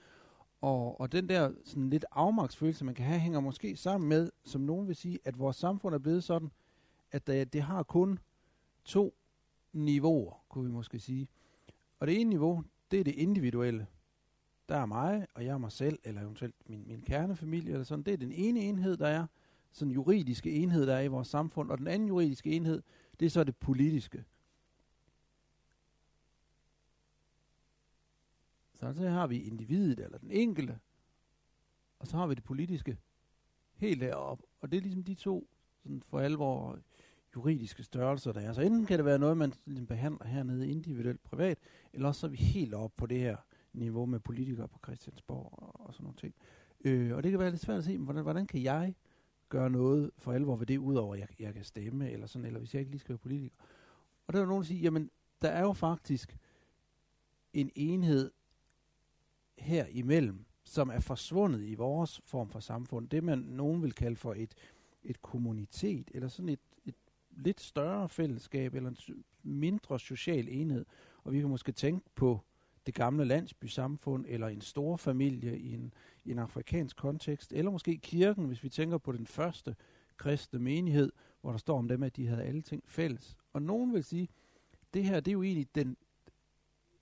Og, 0.60 1.00
og 1.00 1.12
den 1.12 1.28
der 1.28 1.52
sådan 1.64 1.90
lidt 1.90 2.04
afmagtsfølelse, 2.12 2.84
man 2.84 2.94
kan 2.94 3.06
have, 3.06 3.20
hænger 3.20 3.40
måske 3.40 3.76
sammen 3.76 4.08
med, 4.08 4.30
som 4.44 4.60
nogen 4.60 4.88
vil 4.88 4.96
sige, 4.96 5.18
at 5.24 5.38
vores 5.38 5.56
samfund 5.56 5.94
er 5.94 5.98
blevet 5.98 6.24
sådan, 6.24 6.50
at 7.12 7.26
det, 7.26 7.52
det 7.52 7.62
har 7.62 7.82
kun 7.82 8.18
to 8.84 9.14
niveauer, 9.72 10.44
kunne 10.48 10.64
vi 10.64 10.70
måske 10.70 10.98
sige. 10.98 11.28
Og 11.98 12.06
det 12.06 12.20
ene 12.20 12.30
niveau, 12.30 12.64
det 12.90 13.00
er 13.00 13.04
det 13.04 13.14
individuelle. 13.14 13.86
Der 14.68 14.76
er 14.76 14.86
mig, 14.86 15.26
og 15.34 15.44
jeg 15.44 15.52
er 15.52 15.58
mig 15.58 15.72
selv, 15.72 15.98
eller 16.04 16.20
eventuelt 16.20 16.54
min, 16.66 16.84
min 16.86 17.02
kernefamilie, 17.02 17.72
eller 17.72 17.84
sådan. 17.84 18.02
Det 18.02 18.12
er 18.12 18.18
den 18.18 18.32
ene 18.32 18.60
enhed, 18.60 18.96
der 18.96 19.06
er, 19.06 19.26
sådan 19.72 19.92
juridiske 19.92 20.50
enhed, 20.50 20.86
der 20.86 20.94
er 20.94 21.00
i 21.00 21.06
vores 21.06 21.28
samfund. 21.28 21.70
Og 21.70 21.78
den 21.78 21.86
anden 21.86 22.08
juridiske 22.08 22.50
enhed, 22.50 22.82
det 23.20 23.26
er 23.26 23.30
så 23.30 23.44
det 23.44 23.56
politiske. 23.56 24.24
Så, 28.74 28.92
så 28.92 29.08
har 29.08 29.26
vi 29.26 29.42
individet, 29.42 30.00
eller 30.00 30.18
den 30.18 30.30
enkelte, 30.30 30.78
og 31.98 32.06
så 32.06 32.16
har 32.16 32.26
vi 32.26 32.34
det 32.34 32.44
politiske 32.44 32.98
helt 33.74 34.00
deroppe. 34.00 34.44
Og 34.60 34.72
det 34.72 34.78
er 34.78 34.82
ligesom 34.82 35.04
de 35.04 35.14
to 35.14 35.48
sådan 35.82 36.02
for 36.02 36.18
alvor 36.18 36.78
juridiske 37.36 37.82
størrelser, 37.82 38.32
der 38.32 38.40
er. 38.40 38.52
Så 38.52 38.60
enten 38.60 38.86
kan 38.86 38.98
det 38.98 39.04
være 39.04 39.18
noget, 39.18 39.36
man 39.36 39.52
ligesom 39.66 39.86
behandler 39.86 40.26
hernede 40.26 40.70
individuelt 40.70 41.22
privat, 41.22 41.58
eller 41.92 42.08
også 42.08 42.20
så 42.20 42.26
er 42.26 42.30
vi 42.30 42.36
helt 42.36 42.74
oppe 42.74 42.94
på 42.96 43.06
det 43.06 43.18
her 43.18 43.36
niveau 43.72 44.06
med 44.06 44.20
politikere 44.20 44.68
på 44.68 44.78
Christiansborg 44.84 45.48
og, 45.52 45.86
og 45.86 45.94
sådan 45.94 46.04
nogle 46.04 46.16
ting. 46.16 46.34
Øh, 46.84 47.16
og 47.16 47.22
det 47.22 47.30
kan 47.30 47.40
være 47.40 47.50
lidt 47.50 47.60
svært 47.60 47.78
at 47.78 47.84
se, 47.84 47.98
men 47.98 48.04
hvordan, 48.04 48.22
hvordan 48.22 48.46
kan 48.46 48.62
jeg 48.62 48.94
gøre 49.52 49.70
noget 49.70 50.10
for 50.18 50.32
alvor 50.32 50.56
ved 50.56 50.66
det, 50.66 50.78
udover 50.78 51.14
at 51.14 51.20
jeg, 51.20 51.28
jeg 51.38 51.54
kan 51.54 51.64
stemme, 51.64 52.10
eller 52.10 52.26
sådan, 52.26 52.46
eller 52.46 52.58
hvis 52.58 52.74
jeg 52.74 52.80
ikke 52.80 52.90
lige 52.90 53.00
skal 53.00 53.12
være 53.12 53.18
politiker. 53.18 53.56
Og 54.26 54.32
der 54.32 54.40
er 54.40 54.46
nogen, 54.46 54.62
der 54.62 54.66
siger, 54.66 54.80
jamen, 54.80 55.10
der 55.42 55.48
er 55.48 55.60
jo 55.60 55.72
faktisk 55.72 56.36
en 57.52 57.70
enhed 57.74 58.30
her 59.58 59.86
imellem, 59.86 60.44
som 60.64 60.88
er 60.88 61.00
forsvundet 61.00 61.64
i 61.64 61.74
vores 61.74 62.20
form 62.24 62.50
for 62.50 62.60
samfund. 62.60 63.08
Det, 63.08 63.24
man 63.24 63.38
nogen 63.38 63.82
vil 63.82 63.92
kalde 63.92 64.16
for 64.16 64.34
et, 64.34 64.54
et 65.02 65.22
kommunitet, 65.22 66.10
eller 66.14 66.28
sådan 66.28 66.48
et, 66.48 66.60
et 66.84 66.94
lidt 67.30 67.60
større 67.60 68.08
fællesskab, 68.08 68.74
eller 68.74 68.90
en 68.90 69.24
mindre 69.42 70.00
social 70.00 70.48
enhed. 70.48 70.84
Og 71.24 71.32
vi 71.32 71.40
kan 71.40 71.48
måske 71.48 71.72
tænke 71.72 72.10
på 72.14 72.40
det 72.86 72.94
gamle 72.94 73.24
landsbysamfund, 73.24 74.24
eller 74.28 74.48
en 74.48 74.60
stor 74.60 74.96
familie 74.96 75.58
i 75.58 75.74
en, 75.74 75.94
i 76.24 76.30
en 76.30 76.38
afrikansk 76.38 76.96
kontekst, 76.96 77.52
eller 77.52 77.70
måske 77.70 77.98
kirken, 77.98 78.44
hvis 78.44 78.64
vi 78.64 78.68
tænker 78.68 78.98
på 78.98 79.12
den 79.12 79.26
første 79.26 79.76
kristne 80.16 80.58
menighed, 80.58 81.12
hvor 81.40 81.50
der 81.50 81.58
står 81.58 81.78
om 81.78 81.88
dem, 81.88 82.02
at 82.02 82.16
de 82.16 82.26
havde 82.26 82.42
alle 82.42 82.62
ting 82.62 82.82
fælles. 82.86 83.36
Og 83.52 83.62
nogen 83.62 83.92
vil 83.92 84.04
sige, 84.04 84.28
det 84.94 85.04
her 85.04 85.20
det 85.20 85.30
er 85.30 85.32
jo 85.32 85.42
egentlig 85.42 85.74
den, 85.74 85.96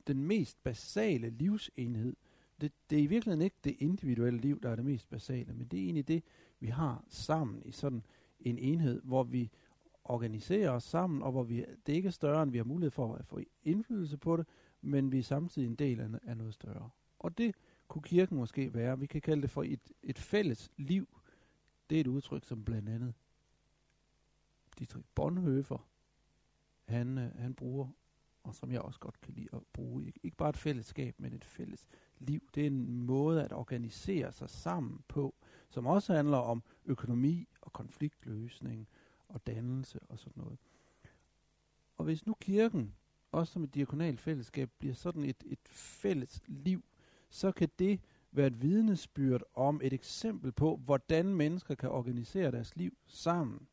den 0.07 0.25
mest 0.25 0.62
basale 0.62 1.31
livsenhed. 1.31 2.16
Det, 2.61 2.73
det 2.90 2.99
er 2.99 3.03
i 3.03 3.07
virkeligheden 3.07 3.45
ikke 3.45 3.57
det 3.64 3.77
individuelle 3.79 4.40
liv, 4.40 4.61
der 4.61 4.71
er 4.71 4.77
det 4.77 4.85
mest 4.85 5.11
basale, 5.11 5.55
men 5.55 5.66
det 5.66 5.79
er 5.79 5.85
egentlig 5.85 6.09
det, 6.09 6.23
vi 6.61 6.66
har 6.66 7.05
sammen 7.09 7.62
i 7.64 7.73
sådan 7.73 8.03
en 8.40 8.59
enhed, 8.59 9.03
hvor 9.05 9.23
vi 9.23 9.51
organiserer 10.05 10.71
os 10.71 10.85
sammen, 10.85 11.23
og 11.23 11.33
hvor 11.33 11.43
vi, 11.43 11.64
det 11.87 11.93
ikke 11.93 12.07
er 12.07 12.11
større, 12.11 12.43
end 12.43 12.51
vi 12.51 12.59
har 12.59 12.64
mulighed 12.64 12.90
for 12.90 13.14
at 13.14 13.27
få 13.27 13.40
indflydelse 13.62 14.19
på 14.19 14.37
det, 14.37 14.47
men 14.83 15.12
vi 15.12 15.19
er 15.19 15.23
samtidig 15.23 15.66
en 15.66 15.75
del 15.75 16.01
af, 16.01 16.09
af 16.23 16.37
noget 16.37 16.55
større. 16.55 16.90
Og 17.19 17.38
det 17.38 17.55
kunne 17.88 18.03
kirken 18.03 18.37
måske 18.37 18.75
være. 18.75 18.99
Vi 18.99 19.07
kan 19.07 19.21
kalde 19.21 19.43
det 19.43 19.51
for 19.51 19.62
et, 19.62 19.93
et 20.03 20.19
fælles 20.19 20.73
liv. 20.77 21.09
Det 21.90 21.97
er 21.97 22.01
et 22.01 22.07
udtryk, 22.07 22.45
som 22.45 22.64
blandt 22.64 22.88
andet 22.88 23.14
Dietrich 24.79 25.07
Bonhoeffer, 25.14 25.88
han, 26.85 27.19
øh, 27.19 27.35
han 27.38 27.55
bruger, 27.55 27.88
og 28.43 28.55
som 28.55 28.73
jeg 28.73 28.81
også 28.81 29.01
godt 29.01 29.21
kan 29.21 29.35
lide 29.35 29.49
at 29.53 29.62
bruge. 29.73 30.07
Ikke, 30.07 30.21
ikke 30.23 30.37
bare 30.37 30.49
et 30.49 30.57
fællesskab, 30.57 31.21
men 31.21 31.33
et 31.33 31.45
fælles 31.45 31.87
liv. 32.19 32.49
Det 32.55 32.62
er 32.62 32.66
en 32.66 33.03
måde 33.03 33.45
at 33.45 33.53
organisere 33.53 34.33
sig 34.33 34.51
sammen 34.51 35.01
på, 35.09 35.35
som 35.69 35.87
også 35.87 36.14
handler 36.14 36.38
om 36.38 36.62
økonomi 36.85 37.49
og 37.61 37.73
konfliktløsning 37.73 38.88
og 39.29 39.47
dannelse 39.47 40.01
og 40.09 40.19
sådan 40.19 40.43
noget. 40.43 40.59
Og 41.97 42.05
hvis 42.05 42.27
nu 42.27 42.35
kirken 42.40 42.95
også 43.33 43.53
som 43.53 43.64
et 43.64 43.75
diakonalt 43.75 44.21
fællesskab, 44.21 44.71
bliver 44.79 44.95
sådan 44.95 45.25
et, 45.25 45.45
et 45.47 45.69
fælles 45.69 46.43
liv, 46.47 46.85
så 47.31 47.53
kan 47.53 47.69
det 47.79 48.01
være 48.33 48.47
et 48.47 48.62
vidnesbyrd 48.62 49.43
om 49.55 49.81
et 49.85 49.93
eksempel 49.93 50.53
på, 50.53 50.77
hvordan 50.77 51.35
mennesker 51.35 51.75
kan 51.75 51.90
organisere 51.90 52.51
deres 52.51 52.77
liv 52.77 52.97
sammen 53.07 53.66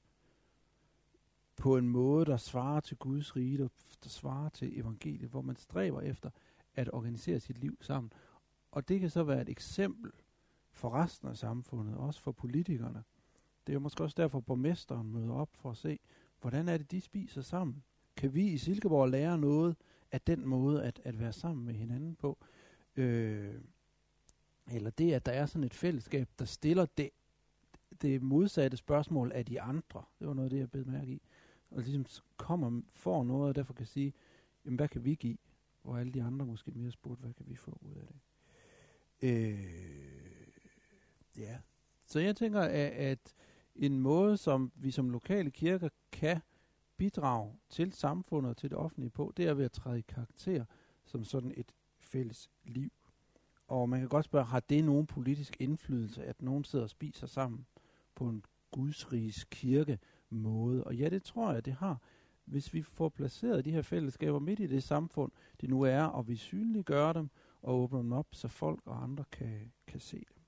på 1.56 1.78
en 1.78 1.90
måde, 1.90 2.26
der 2.26 2.38
svarer 2.38 2.80
til 2.80 2.98
Guds 2.98 3.36
rige, 3.36 3.58
der, 3.58 3.68
der 4.04 4.10
svarer 4.10 4.50
til 4.50 4.80
evangeliet, 4.80 5.30
hvor 5.30 5.42
man 5.42 5.56
stræber 5.56 6.02
efter, 6.02 6.30
at 6.76 6.94
organisere 6.94 7.40
sit 7.40 7.58
liv 7.58 7.78
sammen. 7.82 8.14
Og 8.72 8.88
det 8.88 9.00
kan 9.00 9.10
så 9.10 9.24
være 9.24 9.42
et 9.42 9.50
eksempel 9.50 10.12
for 10.72 10.90
resten 10.90 11.28
af 11.28 11.38
samfundet, 11.38 11.98
også 11.98 12.22
for 12.22 12.32
politikerne. 12.32 13.04
Det 13.68 13.74
er 13.74 13.76
jo 13.76 13.80
måske 13.80 14.04
også 14.04 14.16
derfor, 14.18 14.40
borgmesteren 14.40 15.12
møder 15.12 15.34
op 15.34 15.50
for 15.54 15.72
at 15.72 15.78
se, 15.78 16.00
hvordan 16.42 16.70
er 16.70 16.78
det, 16.78 16.92
de 16.92 17.02
spiser 17.02 17.42
sammen. 17.42 17.84
Kan 18.18 18.34
vi 18.34 18.48
i 18.48 18.58
Silkeborg 18.58 19.10
lære 19.10 19.38
noget 19.38 19.76
af 20.12 20.22
den 20.22 20.48
måde 20.48 20.84
at, 20.84 21.02
at 21.04 21.20
være 21.20 21.34
sammen 21.34 21.66
med 21.66 21.74
hinanden 21.74 22.16
på? 22.16 22.38
Øh, 22.96 23.56
eller 24.72 24.90
det, 24.90 25.14
at 25.14 25.26
der 25.26 25.32
er 25.32 25.46
sådan 25.46 25.64
et 25.64 25.74
fællesskab, 25.74 26.30
der 26.40 26.46
stiller 26.46 26.86
det, 26.86 27.10
det 28.02 28.22
modsatte 28.22 28.78
spørgsmål 28.78 29.32
af 29.32 29.46
de 29.46 29.62
andre. 29.62 30.04
Det 30.20 30.28
var 30.28 30.34
noget 30.34 30.46
af 30.46 30.50
det, 30.50 30.60
jeg 30.60 30.72
bed 30.72 30.86
mærke 30.86 31.12
i. 31.12 31.22
Og 31.72 31.82
ligesom 31.82 32.06
kommer, 32.38 32.82
får 32.94 33.24
noget, 33.24 33.50
og 33.50 33.56
derfor 33.56 33.74
kan 33.74 33.86
sige, 33.86 34.14
jamen 34.66 34.76
hvad 34.76 34.88
kan 34.88 35.06
vi 35.06 35.16
give? 35.16 35.38
Hvor 35.82 35.98
alle 35.98 36.14
de 36.14 36.24
andre 36.24 36.46
måske 36.46 36.72
mere 36.72 36.92
spurgt, 36.92 37.20
hvad 37.20 37.34
kan 37.34 37.46
vi 37.50 37.56
få 37.56 37.78
ud 37.82 37.96
af 37.96 38.08
det? 38.08 38.22
Øh, 39.22 40.48
ja. 41.38 41.58
Så 42.06 42.20
jeg 42.20 42.36
tænker, 42.36 42.62
at, 42.62 42.92
at 42.92 43.34
en 43.76 44.00
måde, 44.00 44.38
som 44.38 44.72
vi 44.76 44.92
som 44.92 45.10
lokale 45.10 45.52
kirker 45.52 45.90
kan 46.12 46.42
bidrag 46.98 47.56
til 47.70 47.94
samfundet 47.94 48.50
og 48.50 48.58
til 48.58 48.70
det 48.70 48.78
offentlige 48.78 49.10
på, 49.10 49.34
det 49.38 49.48
er 49.48 49.54
ved 49.54 49.66
at 49.66 49.72
træde 49.72 50.00
i 50.00 50.06
karakter 50.08 50.66
som 51.06 51.24
sådan 51.24 51.54
et 51.58 51.72
fælles 52.00 52.50
liv. 52.64 52.92
Og 53.68 53.90
man 53.90 54.00
kan 54.00 54.10
godt 54.10 54.26
spørge, 54.26 54.46
har 54.46 54.60
det 54.60 54.84
nogen 54.84 55.06
politisk 55.06 55.58
indflydelse, 55.60 56.24
at 56.24 56.42
nogen 56.42 56.64
sidder 56.64 56.84
og 56.84 56.90
spiser 56.90 57.28
sammen 57.28 57.66
på 58.16 58.30
en 58.30 58.44
gudsrigs 58.72 59.44
kirke 59.44 60.00
måde? 60.30 60.84
Og 60.84 60.96
ja, 60.96 61.10
det 61.10 61.24
tror 61.24 61.54
jeg, 61.54 61.66
det 61.66 61.74
har. 61.74 62.02
Hvis 62.46 62.74
vi 62.74 62.82
får 62.82 63.10
placeret 63.10 63.66
de 63.66 63.72
her 63.72 63.82
fællesskaber 63.82 64.40
midt 64.40 64.60
i 64.60 64.68
det 64.68 64.84
samfund, 64.84 65.32
det 65.62 65.70
nu 65.70 65.82
er, 65.82 66.04
og 66.04 66.28
vi 66.28 66.36
synliggør 66.36 67.14
dem 67.14 67.30
og 67.62 67.76
åbner 67.76 68.00
dem 68.00 68.14
op, 68.14 68.28
så 68.32 68.48
folk 68.48 68.82
og 68.86 69.04
andre 69.04 69.24
kan, 69.32 69.72
kan 69.88 70.00
se 70.00 70.18
dem. 70.18 70.44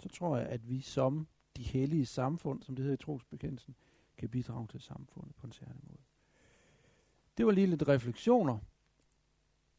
Så 0.00 0.08
tror 0.08 0.36
jeg, 0.36 0.46
at 0.46 0.68
vi 0.68 0.80
som 0.80 1.28
de 1.56 1.62
hellige 1.62 2.06
samfund, 2.06 2.62
som 2.62 2.76
det 2.76 2.82
hedder 2.82 2.96
i 2.96 3.04
trosbekendelsen, 3.04 3.76
kan 4.18 4.28
bidrage 4.28 4.66
til 4.66 4.80
samfundet 4.80 5.36
på 5.36 5.46
en 5.46 5.52
særlig 5.52 5.80
måde. 5.88 5.98
Det 7.36 7.46
var 7.46 7.52
lige 7.52 7.66
lidt 7.66 7.88
refleksioner. 7.88 8.58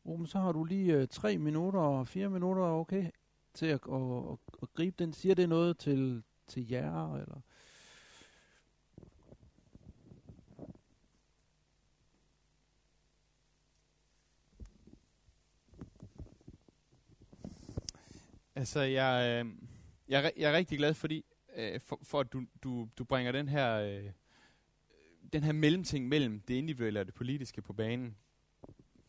Ruben, 0.06 0.28
så 0.28 0.39
har 0.39 0.52
du 0.52 0.63
lige 0.63 0.93
øh, 0.93 1.08
tre 1.08 1.38
minutter 1.38 1.80
og 1.80 2.08
fire 2.08 2.30
minutter, 2.30 2.63
okay, 2.63 3.10
til 3.54 3.65
at, 3.65 3.80
at, 3.91 4.02
at, 4.32 4.38
at 4.62 4.73
gribe 4.73 4.95
den. 5.00 5.13
Siger 5.13 5.36
det 5.36 5.50
noget 5.50 5.78
til, 5.78 6.23
til 6.47 6.67
jer, 6.67 7.15
eller... 7.15 7.41
Altså, 18.56 18.82
jeg, 18.82 19.45
øh, 19.45 19.54
jeg, 20.08 20.32
jeg 20.38 20.52
er 20.52 20.58
rigtig 20.58 20.78
glad 20.78 20.93
fordi, 20.93 21.26
øh, 21.56 21.80
for, 21.80 22.00
for 22.04 22.19
at 22.19 22.34
du, 22.34 22.45
du, 22.63 22.89
du 22.97 23.04
bringer 23.04 23.32
den 23.32 23.50
her, 23.50 23.73
øh, 23.73 24.12
den 25.33 25.43
her 25.43 25.51
mellemting 25.51 26.07
mellem 26.07 26.39
det 26.39 26.53
individuelle 26.53 26.99
og 26.99 27.05
det 27.05 27.13
politiske 27.13 27.61
på 27.61 27.73
banen. 27.73 28.17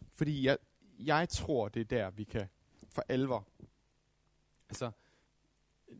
Fordi 0.08 0.46
jeg, 0.46 0.58
jeg 0.98 1.28
tror, 1.28 1.68
det 1.68 1.80
er 1.80 1.84
der, 1.84 2.10
vi 2.10 2.24
kan 2.24 2.48
for 2.88 3.04
alvor. 3.08 3.48
Altså, 4.68 4.90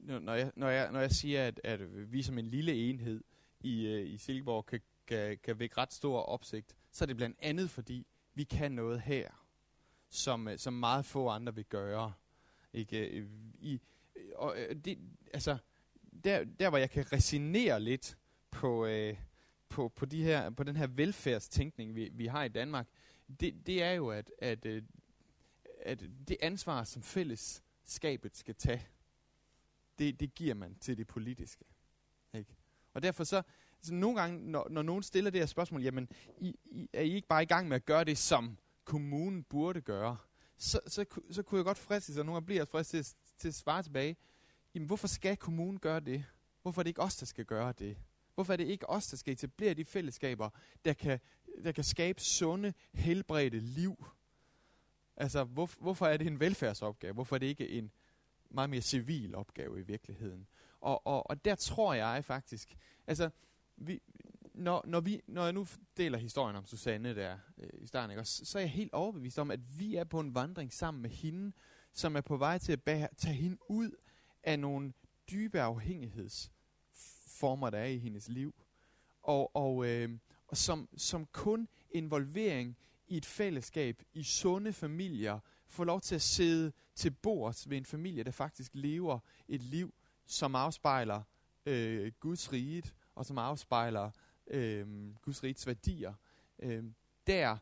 når 0.02 0.35
jeg, 0.35 0.52
når 0.57 0.68
jeg, 0.68 0.92
når 0.92 1.00
jeg 1.00 1.11
siger, 1.11 1.46
at, 1.46 1.61
at 1.64 2.12
vi 2.12 2.22
som 2.22 2.38
en 2.38 2.46
lille 2.46 2.74
enhed 2.74 3.24
i, 3.61 3.87
øh, 3.87 4.11
i 4.11 4.16
Silkeborg 4.16 4.66
kan, 4.66 4.81
kan, 5.07 5.38
kan 5.42 5.59
vække 5.59 5.78
ret 5.78 5.92
stor 5.92 6.20
opsigt, 6.20 6.76
så 6.90 7.04
er 7.04 7.07
det 7.07 7.16
blandt 7.16 7.37
andet 7.42 7.70
fordi, 7.70 8.07
vi 8.35 8.44
kan 8.44 8.72
noget 8.72 9.00
her, 9.00 9.28
som, 10.09 10.48
øh, 10.48 10.59
som 10.59 10.72
meget 10.72 11.04
få 11.04 11.28
andre 11.28 11.54
vil 11.54 11.64
gøre. 11.64 12.12
Ikke? 12.72 13.07
Øh, 13.07 13.28
I, 13.61 13.81
og 14.35 14.54
øh, 14.59 14.76
det, 14.76 14.98
altså, 15.35 15.59
der, 16.24 16.44
der 16.44 16.68
hvor 16.68 16.78
jeg 16.78 16.90
kan 16.90 17.12
resignere 17.12 17.81
lidt 17.81 18.18
på, 18.50 18.87
øh, 18.87 19.16
på, 19.68 19.88
på, 19.88 20.07
de 20.07 20.22
her, 20.22 20.50
på 20.50 20.64
den 20.64 20.76
her 20.76 20.87
velfærdstænkning, 20.87 21.94
vi, 21.94 22.11
vi 22.12 22.26
har 22.26 22.44
i 22.44 22.48
Danmark, 22.48 22.87
det, 23.40 23.66
det 23.66 23.83
er 23.83 23.92
jo, 23.92 24.11
at, 24.11 24.31
at, 24.38 24.66
øh, 24.66 24.83
at 25.81 26.00
det 26.28 26.37
ansvar, 26.40 26.85
som 26.85 27.02
fællesskabet 27.02 28.37
skal 28.37 28.54
tage, 28.54 28.87
det, 29.98 30.20
det 30.20 30.35
giver 30.35 30.54
man 30.54 30.74
til 30.81 30.98
det 30.98 31.07
politiske. 31.07 31.64
Ikke? 32.35 32.57
Og 32.94 33.02
derfor 33.02 33.24
så, 33.24 33.42
så 33.81 33.94
nogle 33.94 34.20
gange, 34.20 34.50
når, 34.50 34.68
når 34.70 34.83
nogen 34.83 35.02
stiller 35.02 35.31
det 35.31 35.40
her 35.40 35.46
spørgsmål, 35.46 35.83
jamen, 35.83 36.09
I, 36.38 36.57
I, 36.64 36.88
er 36.92 37.02
I 37.02 37.12
ikke 37.12 37.28
bare 37.28 37.42
i 37.42 37.46
gang 37.46 37.68
med 37.68 37.76
at 37.76 37.85
gøre 37.85 38.04
det, 38.04 38.18
som 38.18 38.59
kommunen 38.85 39.42
burde 39.42 39.81
gøre? 39.81 40.16
Så, 40.57 40.81
så, 40.87 41.04
så 41.31 41.42
kunne 41.42 41.59
jeg 41.59 41.64
godt 41.64 41.78
fristes, 41.78 42.18
og 42.18 42.26
nogle 42.26 42.37
gange 42.37 42.46
bliver 42.46 42.61
jeg 42.61 42.68
fristet 42.68 43.07
til, 43.07 43.16
til 43.38 43.48
at 43.48 43.54
svare 43.54 43.83
tilbage, 43.83 44.16
jamen 44.74 44.87
hvorfor 44.87 45.09
skal 45.09 45.37
kommunen 45.37 45.78
gøre 45.78 46.00
det? 46.00 46.24
Hvorfor 46.62 46.81
er 46.81 46.83
det 46.83 46.90
ikke 46.90 47.02
os, 47.02 47.16
der 47.16 47.26
skal 47.26 47.44
gøre 47.44 47.72
det? 47.72 47.96
Hvorfor 48.38 48.53
er 48.53 48.57
det 48.57 48.66
ikke 48.66 48.90
os, 48.90 49.07
der 49.07 49.16
skal 49.16 49.33
etablere 49.33 49.74
de 49.74 49.85
fællesskaber, 49.85 50.51
der 50.85 50.92
kan, 50.92 51.20
der 51.64 51.72
kan 51.72 51.85
skabe 51.85 52.20
sunde, 52.20 52.74
helbredte 52.94 53.59
liv? 53.59 54.05
Altså, 55.16 55.44
hvor, 55.44 55.70
hvorfor 55.81 56.07
er 56.07 56.16
det 56.16 56.27
en 56.27 56.40
velfærdsopgave? 56.40 57.14
Hvorfor 57.14 57.37
er 57.37 57.38
det 57.38 57.46
ikke 57.46 57.68
en 57.68 57.90
meget 58.51 58.70
mere 58.70 58.81
civil 58.81 59.35
opgave 59.35 59.81
i 59.81 59.83
virkeligheden? 59.83 60.46
Og, 60.81 61.07
og, 61.07 61.31
og 61.31 61.44
der 61.44 61.55
tror 61.55 61.94
jeg 61.94 62.24
faktisk, 62.24 62.77
altså, 63.07 63.31
vi, 63.77 64.03
når, 64.55 64.85
når, 64.87 65.01
vi, 65.01 65.20
når 65.27 65.44
jeg 65.44 65.53
nu 65.53 65.66
deler 65.96 66.18
historien 66.18 66.57
om 66.57 66.66
Susanne 66.66 67.14
der 67.14 67.38
øh, 67.59 67.70
i 67.83 67.87
starten, 67.87 68.11
ikke, 68.11 68.24
så, 68.24 68.44
så 68.44 68.59
er 68.59 68.62
jeg 68.62 68.70
helt 68.70 68.92
overbevist 68.92 69.38
om, 69.38 69.51
at 69.51 69.79
vi 69.79 69.96
er 69.96 70.05
på 70.05 70.20
en 70.20 70.35
vandring 70.35 70.72
sammen 70.72 71.03
med 71.03 71.11
hende, 71.11 71.53
som 71.92 72.16
er 72.16 72.20
på 72.20 72.37
vej 72.37 72.59
til 72.59 72.72
at 72.72 72.83
bære, 72.83 73.09
tage 73.16 73.35
hende 73.35 73.70
ud 73.70 73.90
af 74.42 74.59
nogle 74.59 74.92
dybe 75.31 75.62
former, 77.38 77.70
der 77.70 77.79
er 77.79 77.85
i 77.85 77.98
hendes 77.98 78.29
liv. 78.29 78.55
Og, 79.22 79.57
og, 79.57 79.87
øh, 79.87 80.18
og 80.48 80.57
som, 80.57 80.88
som 80.96 81.27
kun 81.27 81.68
involvering 81.90 82.77
i 83.09 83.16
et 83.16 83.27
fællesskab, 83.27 84.03
i 84.12 84.22
sunde 84.22 84.72
familier, 84.72 85.40
får 85.68 85.85
lov 85.85 86.01
til 86.01 86.14
at 86.14 86.22
sidde 86.22 86.72
til 86.94 87.11
bords 87.11 87.70
ved 87.70 87.77
en 87.77 87.85
familie, 87.85 88.24
der 88.24 88.31
faktisk 88.31 88.74
lever 88.74 89.18
et 89.48 89.62
liv, 89.62 89.94
som 90.27 90.55
afspejler 90.55 91.22
øh, 91.66 92.12
Guds 92.20 92.53
rige, 92.53 92.83
og 93.14 93.27
som 93.27 93.38
afspejler 93.38 94.11
øh, 94.46 95.14
Guds 95.22 95.42
riges 95.42 95.66
værdier. 95.66 96.14
Øh, 96.59 96.85
der, 97.27 97.57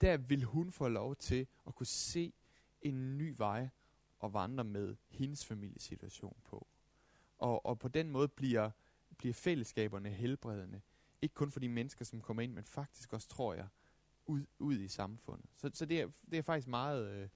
der 0.00 0.16
vil 0.16 0.44
hun 0.44 0.72
få 0.72 0.88
lov 0.88 1.16
til 1.16 1.46
at 1.66 1.74
kunne 1.74 1.86
se 1.86 2.32
en 2.82 3.18
ny 3.18 3.34
vej 3.36 3.68
og 4.18 4.34
vandre 4.34 4.64
med 4.64 4.96
hendes 5.08 5.44
familiesituation 5.44 6.36
på. 6.44 6.66
Og, 7.38 7.66
og 7.66 7.78
på 7.78 7.88
den 7.88 8.10
måde 8.10 8.28
bliver, 8.28 8.70
bliver 9.22 9.34
fællesskaberne 9.34 10.10
helbredende. 10.10 10.80
Ikke 11.22 11.34
kun 11.34 11.50
for 11.50 11.60
de 11.60 11.68
mennesker, 11.68 12.04
som 12.04 12.20
kommer 12.20 12.42
ind, 12.42 12.52
men 12.52 12.64
faktisk 12.64 13.12
også, 13.12 13.28
tror 13.28 13.54
jeg, 13.54 13.68
ud, 14.26 14.46
ud 14.58 14.78
i 14.78 14.88
samfundet. 14.88 15.50
Så, 15.56 15.70
så 15.74 15.86
det, 15.86 16.00
er, 16.00 16.08
det 16.30 16.38
er 16.38 16.42
faktisk 16.42 16.68
meget, 16.68 17.10
øh, 17.10 17.28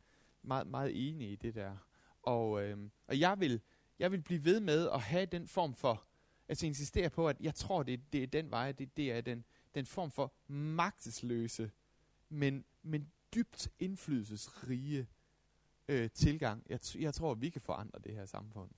meget, 0.43 0.67
meget 0.67 1.09
enig 1.09 1.31
i 1.31 1.37
det 1.37 1.55
der. 1.55 1.77
Og, 2.23 2.63
øh, 2.63 2.79
og 3.07 3.21
jeg, 3.21 3.41
vil, 3.41 3.61
jeg 3.99 4.13
vil 4.13 4.23
blive 4.23 4.45
ved 4.45 4.61
med 4.61 4.89
at 4.91 5.01
have 5.01 5.27
den 5.27 5.49
form 5.49 5.75
for, 5.75 6.07
altså 6.49 6.67
insistere 6.67 7.11
på, 7.11 7.29
at 7.29 7.37
jeg 7.41 7.55
tror, 7.55 7.83
det, 7.83 8.13
det 8.13 8.23
er 8.23 8.27
den 8.27 8.51
vej, 8.51 8.73
det, 8.73 8.97
det 8.97 9.13
er 9.13 9.21
den, 9.21 9.45
den 9.75 9.87
form 9.87 10.11
for 10.11 10.33
magtesløse, 10.49 11.71
men, 12.29 12.65
men 12.83 13.13
dybt 13.35 13.69
indflydelsesrige 13.79 15.07
øh, 15.89 16.11
tilgang. 16.11 16.67
Jeg, 16.69 16.81
jeg 16.99 17.15
tror, 17.15 17.35
vi 17.35 17.51
kan 17.51 17.61
forandre 17.61 17.99
det 18.05 18.15
her 18.15 18.27
samfund. 18.27 18.71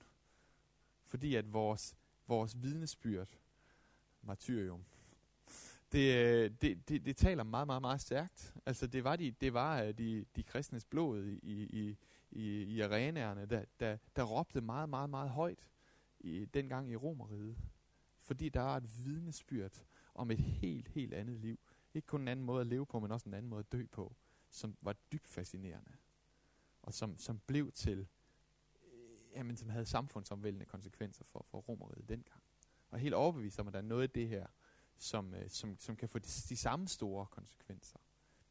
Fordi 1.05 1.35
at 1.35 1.53
vores, 1.53 1.95
vores 2.29 2.63
vidnesbyrd, 2.63 3.39
martyrium, 4.21 4.85
det, 5.91 6.15
øh, 6.15 6.51
det, 6.61 6.89
det, 6.89 7.05
det 7.05 7.17
taler 7.17 7.43
meget, 7.43 7.67
meget, 7.67 7.81
meget 7.81 8.01
stærkt. 8.01 8.53
Altså 8.65 8.87
det 8.87 9.03
var 9.03 9.15
de, 9.15 9.31
det 9.31 9.53
var 9.53 9.81
øh, 9.81 9.93
de, 9.97 10.25
de 10.35 10.43
kristnes 10.43 10.85
blod 10.85 11.25
i, 11.25 11.63
i, 11.63 11.97
i, 12.31 12.63
i 12.63 12.81
arenaerne, 12.81 13.45
der, 13.45 13.65
der, 13.79 13.97
der 14.15 14.23
råbte 14.23 14.61
meget, 14.61 14.89
meget, 14.89 15.09
meget 15.09 15.29
højt 15.29 15.69
i, 16.19 16.45
dengang 16.45 16.91
i 16.91 16.95
Romeriet. 16.95 17.57
Fordi 18.19 18.49
der 18.49 18.61
var 18.61 18.77
et 18.77 19.05
vidnesbyrd 19.05 19.83
om 20.15 20.31
et 20.31 20.39
helt, 20.39 20.87
helt 20.87 21.13
andet 21.13 21.39
liv. 21.39 21.59
Ikke 21.93 22.05
kun 22.05 22.21
en 22.21 22.27
anden 22.27 22.45
måde 22.45 22.61
at 22.61 22.67
leve 22.67 22.85
på, 22.85 22.99
men 22.99 23.11
også 23.11 23.29
en 23.29 23.33
anden 23.33 23.49
måde 23.49 23.59
at 23.59 23.71
dø 23.71 23.85
på, 23.91 24.15
som 24.49 24.77
var 24.81 24.95
dybt 25.11 25.27
fascinerende 25.27 25.91
og 26.81 26.93
som, 26.93 27.17
som 27.17 27.39
blev 27.47 27.71
til, 27.71 28.07
jamen, 29.35 29.57
som 29.57 29.69
havde 29.69 29.85
samfundsomvældende 29.85 30.65
konsekvenser 30.65 31.25
for, 31.25 31.45
for 31.49 31.57
romeriet 31.57 32.09
dengang. 32.09 32.43
Og 32.89 32.99
helt 32.99 33.13
overbevist 33.13 33.59
om, 33.59 33.67
at 33.67 33.73
der 33.73 33.79
er 33.79 33.83
noget 33.83 34.03
af 34.03 34.09
det 34.09 34.27
her, 34.27 34.47
som, 34.97 35.33
øh, 35.33 35.49
som, 35.49 35.77
som 35.79 35.95
kan 35.95 36.09
få 36.09 36.19
de, 36.19 36.27
de 36.49 36.57
samme 36.57 36.87
store 36.87 37.25
konsekvenser. 37.25 37.99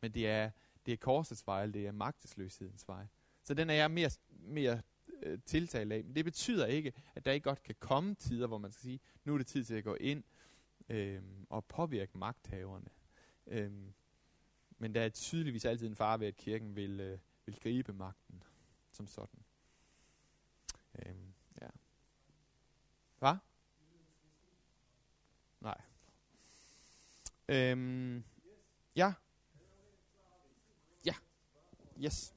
Men 0.00 0.12
det 0.14 0.28
er, 0.28 0.50
det 0.86 0.92
er 0.92 0.96
korsets 0.96 1.46
vej, 1.46 1.66
det 1.66 1.86
er 1.86 1.92
magtesløshedens 1.92 2.88
vej. 2.88 3.06
Så 3.42 3.54
den 3.54 3.70
er 3.70 3.74
jeg 3.74 3.90
mere, 3.90 4.10
mere 4.30 4.82
øh, 5.22 5.38
tiltalt 5.46 5.92
af. 5.92 6.04
Men 6.04 6.14
det 6.14 6.24
betyder 6.24 6.66
ikke, 6.66 6.92
at 7.14 7.24
der 7.24 7.32
ikke 7.32 7.44
godt 7.44 7.62
kan 7.62 7.74
komme 7.78 8.14
tider, 8.14 8.46
hvor 8.46 8.58
man 8.58 8.72
skal 8.72 8.82
sige, 8.82 9.00
nu 9.24 9.34
er 9.34 9.38
det 9.38 9.46
tid 9.46 9.64
til 9.64 9.74
at 9.74 9.84
gå 9.84 9.94
ind 9.94 10.24
øh, 10.88 11.22
og 11.50 11.64
påvirke 11.64 12.18
magthaverne. 12.18 12.88
Øh, 13.46 13.72
men 14.78 14.94
der 14.94 15.02
er 15.02 15.08
tydeligvis 15.08 15.64
altid 15.64 15.86
en 15.86 15.96
fare 15.96 16.20
ved, 16.20 16.26
at 16.26 16.36
kirken 16.36 16.76
vil, 16.76 17.00
øh, 17.00 17.18
vil 17.46 17.60
gribe 17.60 17.92
magten 17.92 18.42
som 18.90 19.06
sådan. 19.06 19.44
Hvad? 23.18 23.36
Nej. 25.60 25.80
Øhm, 27.48 28.24
ja. 28.96 29.12
Ja. 31.04 31.14
Yes. 32.04 32.34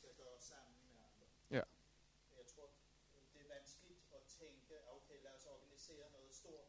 Skal 0.00 0.14
gøre 0.22 0.40
sammen 0.40 0.78
med 0.88 0.96
andre. 1.08 1.26
Ja. 1.56 1.64
Jeg 2.38 2.46
tror, 2.52 2.68
det 3.32 3.40
er 3.44 3.48
vanskeligt 3.56 4.02
at 4.18 4.22
tænke, 4.22 4.74
okay, 4.96 5.16
lad 5.26 5.34
os 5.38 5.46
organisere 5.46 6.10
noget 6.10 6.34
stort 6.34 6.68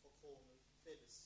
for 0.00 0.10
kronet 0.20 0.58
fælles. 0.84 1.16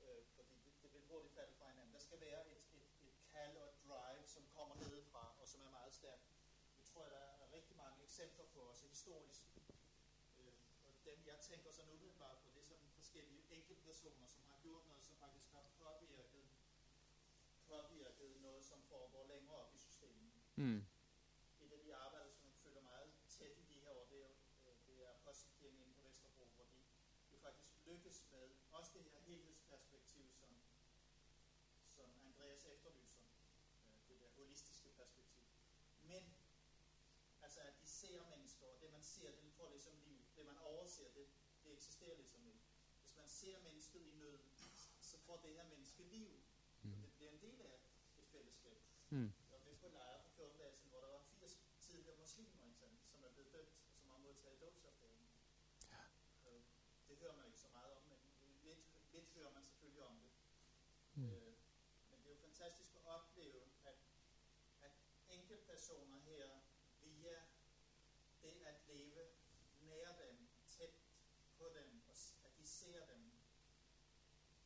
Øh, 0.00 0.24
fordi 0.36 0.56
det, 0.64 0.72
det 0.82 0.92
vil 0.92 1.02
hurtigt 1.10 1.34
falde 1.34 1.52
fra 1.58 1.68
hinanden. 1.68 1.94
Der 1.94 2.04
skal 2.08 2.20
være 2.20 2.42
et, 2.52 2.62
et, 2.80 2.90
et 3.08 3.16
kald 3.32 3.56
og 3.56 3.68
et 3.68 3.78
drive, 3.88 4.26
som 4.26 4.44
kommer 4.56 4.74
nedefra, 4.74 5.24
og 5.40 5.48
som 5.48 5.60
er 5.66 5.70
meget 5.70 5.94
stærkt. 5.94 6.26
Jeg 6.78 6.84
tror 6.84 7.04
der 7.04 7.24
er 7.42 7.52
rigtig 7.52 7.76
mange 7.76 8.02
eksempler 8.02 8.44
på, 8.54 8.60
os 8.70 8.80
historisk, 8.80 9.42
dem, 11.04 11.18
jeg 11.26 11.38
tænker 11.40 11.70
så 11.70 11.82
nu 11.84 11.94
bare 12.18 12.36
på, 12.42 12.48
det 12.54 12.60
er 12.60 12.64
sådan 12.64 12.90
forskellige 12.94 13.42
enkeltpersoner, 13.50 14.28
som 14.28 14.42
har 14.50 14.58
gjort 14.62 14.86
noget, 14.86 15.04
som 15.04 15.16
faktisk 15.16 15.48
har 15.52 15.64
påvirket, 15.78 16.44
påvirket 17.66 18.40
noget, 18.40 18.64
som 18.64 18.82
foregår 18.82 19.24
længere 19.24 19.56
op. 19.56 19.73
Mm. 20.56 20.86
Et 21.60 21.72
af 21.72 21.80
de 21.84 21.94
arbejder, 21.94 22.30
som 22.32 22.46
jeg 22.46 22.56
føler 22.64 22.80
meget 22.80 23.10
tæt 23.28 23.56
i 23.58 23.62
de 23.62 23.80
her 23.80 23.90
år, 23.90 24.06
det 24.10 24.20
er, 24.22 24.34
øh, 24.66 24.76
det 24.86 25.04
er 25.04 25.10
Apostelkirken 25.10 25.80
inde 25.80 25.94
på 25.94 26.02
Vesterbro, 26.08 26.44
hvor 26.54 26.64
de 26.64 26.78
jo 27.32 27.38
faktisk 27.38 27.70
lykkes 27.86 28.24
med 28.30 28.48
også 28.72 28.90
det 28.94 29.04
her 29.04 29.18
helhedsperspektiv, 29.18 30.30
som, 30.30 30.50
som 31.96 32.08
Andreas 32.24 32.64
efterlyser, 32.64 33.22
øh, 33.86 34.08
det 34.08 34.20
der 34.20 34.28
holistiske 34.36 34.90
perspektiv. 34.96 35.44
Men 36.02 36.22
altså 37.42 37.60
at 37.60 37.74
de 37.80 37.86
ser 37.86 38.24
mennesker, 38.30 38.66
og 38.66 38.80
det 38.80 38.90
man 38.92 39.02
ser, 39.02 39.30
det 39.30 39.52
får 39.52 39.68
ligesom 39.70 39.94
liv 40.04 40.24
det 40.36 40.44
man 40.46 40.58
overser, 40.58 41.04
det, 41.14 41.26
det 41.64 41.72
eksisterer 41.72 42.16
ligesom 42.16 42.46
ikke. 42.46 42.60
Hvis 43.00 43.16
man 43.16 43.28
ser 43.28 43.58
mennesket 43.62 44.00
i 44.00 44.10
nød, 44.10 44.38
så 45.00 45.18
får 45.18 45.36
det 45.36 45.50
her 45.54 45.64
menneske 45.64 46.02
liv. 46.02 46.30
Mm. 46.82 47.02
Det 47.02 47.12
bliver 47.16 47.30
en 47.30 47.40
del 47.40 47.60
af 47.60 47.78
et 48.18 48.26
fællesskab. 48.26 48.78
Mm. 49.10 49.32
Jeg 49.50 49.58
var 49.58 49.64
med 49.64 49.76
på 49.76 49.86
en 49.86 49.92
lejr 49.92 50.18
for 50.22 50.28
14 50.28 50.58
dage 50.58 50.72
siden, 50.72 50.90
hvor 50.90 51.00
der 51.00 51.08
var 51.08 51.22
80 51.30 51.58
tidligere 52.34 52.66
muslimer, 52.66 53.02
som 53.10 53.24
er 53.24 53.28
blevet 53.34 53.52
dømt, 53.52 53.74
og 53.88 53.94
som 53.96 54.08
har 54.10 54.18
modtaget 54.18 54.60
dåbsopgaven. 54.60 55.26
Ja. 55.94 56.02
Øh, 56.46 56.62
det 57.08 57.18
hører 57.18 57.36
man 57.36 57.46
ikke 57.46 57.58
så 57.58 57.68
meget 57.68 57.92
om, 57.96 58.02
men 58.12 58.20
lidt, 58.62 58.82
lidt 59.12 59.28
hører 59.36 59.52
man 59.56 59.64
selvfølgelig 59.64 60.04
om 60.04 60.16
det. 60.24 60.32
Mm. 61.14 61.30
Øh, 61.30 61.54
men 62.10 62.18
det 62.20 62.26
er 62.26 62.34
jo 62.36 62.40
fantastisk 62.48 62.90
at 62.94 63.02
opleve, 63.04 63.62
at, 63.84 63.98
at 64.80 64.92
enkeltpersoner 65.28 66.18
her 66.18 66.48
via 67.02 67.36
det 68.42 68.54
at 68.70 68.76
leve 68.86 69.22
nær 69.80 70.12
dem, 70.24 70.48
tæt 70.66 70.94
på 71.58 71.68
dem, 71.78 72.02
og 72.08 72.14
at 72.44 72.56
de 72.58 72.66
ser 72.66 73.06
dem, 73.06 73.32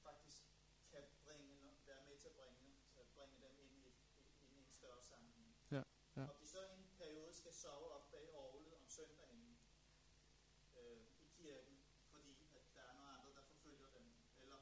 faktisk 0.03 0.43
kan 0.91 1.05
bringe, 1.25 1.77
være 1.87 2.05
med 2.05 2.17
til 2.17 2.29
at 2.29 2.35
bringe, 2.35 2.59
til 2.91 3.01
at 3.01 3.07
bringe 3.15 3.37
dem 3.43 3.59
ind 3.59 3.73
i, 3.73 3.95
ind 4.43 4.53
i 4.53 4.61
en 4.61 4.71
større 4.71 5.03
sammenhæng. 5.03 5.57
Ja, 5.71 5.83
ja. 6.17 6.27
Og 6.29 6.41
de 6.41 6.49
så 6.49 6.63
i 6.63 6.73
en 6.73 6.89
periode 6.99 7.35
skal 7.35 7.48
sove 7.63 7.87
op 7.97 8.11
bag 8.11 8.27
orlet 8.35 8.75
om 8.79 8.85
søndagen 8.87 9.59
øh, 10.81 11.01
i 11.21 11.27
kirken, 11.39 11.77
fordi 12.13 12.35
at 12.57 12.65
der 12.75 12.83
er 12.83 12.95
nogle 12.95 13.11
andre, 13.17 13.31
der 13.37 13.43
forfølger 13.43 13.89
dem. 13.97 14.07
Eller 14.43 14.59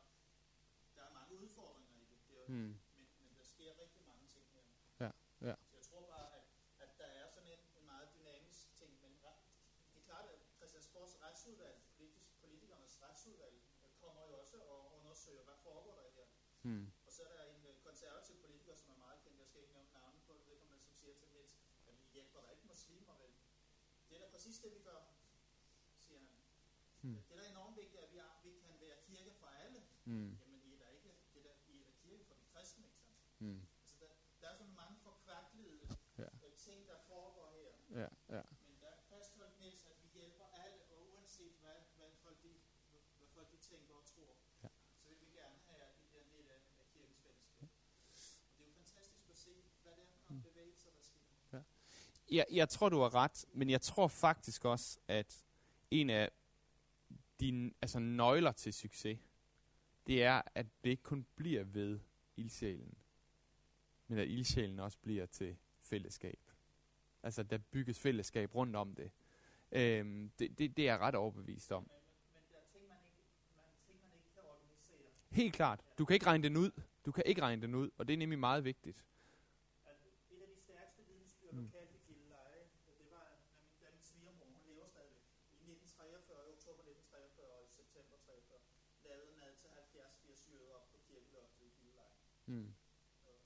der 0.95 1.03
er 1.09 1.13
mange 1.13 1.35
udfordringer 1.43 1.95
i 2.03 2.05
det, 2.11 2.19
det 2.29 2.37
er, 2.43 2.49
mm. 2.49 2.75
men, 2.97 3.07
men 3.21 3.37
der 3.39 3.45
sker 3.45 3.79
rigtig 3.79 4.03
mange 4.07 4.27
ting 4.27 4.47
her. 4.55 4.65
Ja, 5.01 5.11
ja. 5.49 5.55
Så 5.71 5.77
jeg 5.77 5.83
tror 5.83 6.07
bare, 6.15 6.29
at, 6.39 6.45
at 6.79 6.99
der 6.99 7.05
er 7.21 7.27
sådan 7.29 7.49
en, 7.49 7.65
en 7.79 7.87
meget 7.87 8.09
dynamisk 8.15 8.75
ting, 8.75 8.93
men 9.03 9.13
det 9.93 9.99
er 10.01 10.05
klart, 10.05 10.27
at 10.35 10.41
Christiansborgs 10.57 11.23
retsudvalg, 11.23 11.79
politisk, 11.97 12.31
politikernes 12.41 13.03
retsudvalg, 13.03 13.57
kommer 14.01 14.23
jo 14.29 14.39
også 14.41 14.59
og 14.61 14.99
undersøger, 14.99 15.43
hvad 15.43 15.59
foregår 15.63 15.95
der 15.95 16.11
her. 16.17 16.27
Mm. 16.63 16.93
Og 17.07 17.13
så 17.13 17.23
er 17.23 17.33
der 17.37 17.45
en 17.55 17.67
uh, 17.67 17.83
konservativ 17.83 18.37
politiker, 18.41 18.75
som 18.75 18.91
er 18.91 18.97
meget 18.97 19.21
kendt, 19.23 19.39
jeg 19.39 19.47
skal 19.47 19.61
ikke 19.61 19.73
nævne 19.73 19.93
navnet 19.93 20.23
på, 20.27 20.33
det 20.47 20.71
man 20.71 20.81
som 20.81 20.95
siger 20.95 21.15
til 21.15 21.29
vi 21.33 21.66
hjælper 22.17 22.41
der 22.45 22.51
ikke 22.57 22.67
muslimer 22.75 23.15
vel. 23.23 23.33
Det 24.09 24.13
er 24.17 24.21
da 24.25 24.29
præcis 24.35 24.57
det, 24.65 24.71
vi 24.77 24.81
gør, 24.91 25.01
siger 26.05 26.19
han. 26.21 26.29
Mm. 27.03 27.23
Det 27.29 27.33
er 27.37 27.41
da 27.43 27.49
enormt 27.51 27.77
vigtigt, 27.77 28.03
at 28.05 28.11
vi, 28.13 28.19
er, 28.27 28.31
vi 28.45 28.51
kan 28.67 28.81
være 28.81 28.97
kirke 29.09 29.33
for 29.41 29.47
alle. 29.47 29.81
Mm. 30.05 30.31
Jamen, 30.41 30.61
I 30.69 30.75
er 30.75 30.79
da 30.79 30.89
ikke, 30.97 31.11
det 31.33 31.39
er 31.41 31.47
da, 31.49 31.55
I 31.73 31.81
er 31.81 31.85
da 31.85 31.93
kirke 32.05 32.25
for 32.29 32.35
de 32.35 32.45
kristne, 32.53 32.85
ikke 32.87 33.01
sandt? 33.07 33.41
Mm. 33.41 33.61
Altså, 33.81 33.97
der, 34.01 34.09
der 34.41 34.49
er 34.53 34.57
så 34.63 34.65
mange 34.81 34.97
forkvaklede 35.07 35.81
ja. 36.19 36.29
Øh, 36.45 36.53
ting, 36.67 36.87
der 36.89 36.99
foregår 37.11 37.49
her. 37.59 37.71
Ja, 38.01 38.09
ja. 38.37 38.43
Men 38.67 38.81
der 38.81 38.93
fastholdt 39.11 39.59
Niels, 39.61 39.87
at 39.87 39.97
vi 40.03 40.09
hjælper 40.19 40.45
alle, 40.45 40.79
og 40.91 40.97
uanset 41.13 41.53
hvad, 41.63 41.79
hvad, 41.97 42.11
folk, 42.23 42.43
de, 42.43 42.53
hvad 43.19 43.29
folk 43.29 43.51
de 43.53 43.57
tænker 43.57 43.95
og 43.95 44.05
tror, 44.05 44.37
ja. 44.63 44.69
så 45.01 45.09
vil 45.09 45.21
vi 45.21 45.27
gerne 45.41 45.59
have, 45.69 45.83
at 45.83 45.95
vi 45.99 46.05
bliver 46.11 46.23
en 46.23 46.31
del 46.31 46.51
af, 46.51 46.61
af 46.81 46.87
kirkens 46.93 47.19
fællesskab. 47.19 47.63
Ja. 47.63 47.67
Og 48.49 48.59
det 48.59 48.63
er 48.65 48.69
jo 48.69 48.73
fantastisk 48.73 49.29
at 49.31 49.37
se, 49.37 49.55
hvad 49.83 49.93
det 49.97 50.03
er 50.03 50.07
for 50.07 50.19
nogle 50.29 50.37
mm. 50.37 50.43
bevægelser, 50.43 50.91
der 50.91 51.03
sker. 51.03 51.25
Ja. 51.53 51.63
Jeg, 52.31 52.47
jeg 52.51 52.69
tror, 52.69 52.89
du 52.89 53.01
har 53.01 53.15
ret, 53.15 53.45
men 53.53 53.71
jeg 53.71 53.81
tror 53.81 54.09
faktisk 54.09 54.65
også, 54.65 54.99
at 55.09 55.45
en 55.91 56.11
af 56.11 56.31
dine 57.41 57.73
altså 57.83 57.99
nøgler 57.99 58.53
til 58.53 58.73
succes, 58.73 59.19
det 60.07 60.23
er, 60.23 60.43
at 60.55 60.67
det 60.85 60.91
ikke 60.91 61.03
kun 61.03 61.27
bliver 61.37 61.65
ved 61.65 62.01
ildsjælen, 62.37 62.99
men 64.09 64.19
at 64.19 64.29
ildsjælen 64.29 64.81
også 64.81 64.99
bliver 64.99 65.27
til 65.27 65.57
fællesskab. 65.79 66.41
Altså, 67.23 67.43
der 67.43 67.59
bygges 67.59 67.99
fællesskab 67.99 68.55
rundt 68.55 68.77
om 68.77 68.95
det. 68.95 69.11
Øhm, 69.73 70.31
det, 70.39 70.59
det, 70.59 70.77
det 70.77 70.89
er 70.89 70.93
jeg 70.93 71.01
ret 71.01 71.15
overbevist 71.15 71.73
om. 71.73 71.83
Men, 71.83 71.91
der 72.53 72.59
man 72.89 72.99
ikke, 73.07 73.23
man, 73.57 73.65
ikke. 74.99 75.43
Helt 75.43 75.55
klart. 75.55 75.81
Du 75.99 76.05
kan 76.05 76.15
ikke 76.15 76.27
regne 76.27 76.45
den 76.45 76.57
ud. 76.57 76.71
Du 77.07 77.13
kan 77.13 77.25
ikke 77.27 77.43
regne 77.43 77.63
den 77.63 77.75
ud, 77.75 77.91
og 77.99 78.03
det 78.07 78.13
er 78.15 78.19
nemlig 78.25 78.39
meget 78.39 78.65
vigtigt. 78.65 78.99
Altså, 79.91 80.07
et 80.35 80.41
af 80.47 80.51
de 80.55 80.59
stærkeste 80.69 81.03
vidensbyrd 81.11 81.53
mm. 81.55 81.63
lokalt 81.63 81.93
i 81.99 82.01
Gilleleje, 82.07 82.63
det 82.99 83.07
var, 83.15 83.25
at 83.35 83.39
min, 83.47 83.59
da 83.81 83.87
min 83.97 84.05
svigermor, 84.11 84.47
hun 84.55 84.63
lever 84.71 84.87
stadigvæk, 84.95 85.25
i 85.53 85.71
1943, 85.71 86.49
i 86.49 86.53
oktober 86.57 86.83
1943 86.83 87.47
og 87.57 87.63
i 87.69 87.71
september 87.79 88.17
43, 88.27 88.61
lavede 89.07 89.31
mad 89.41 89.51
til 89.61 89.69
70-80 89.69 90.51
jøder 90.51 90.73
op 90.79 90.87
på 90.93 90.99
kirkeloftet 91.09 91.63
i 91.71 91.73
Gilleleje. 91.79 92.15
Mm. 92.53 92.71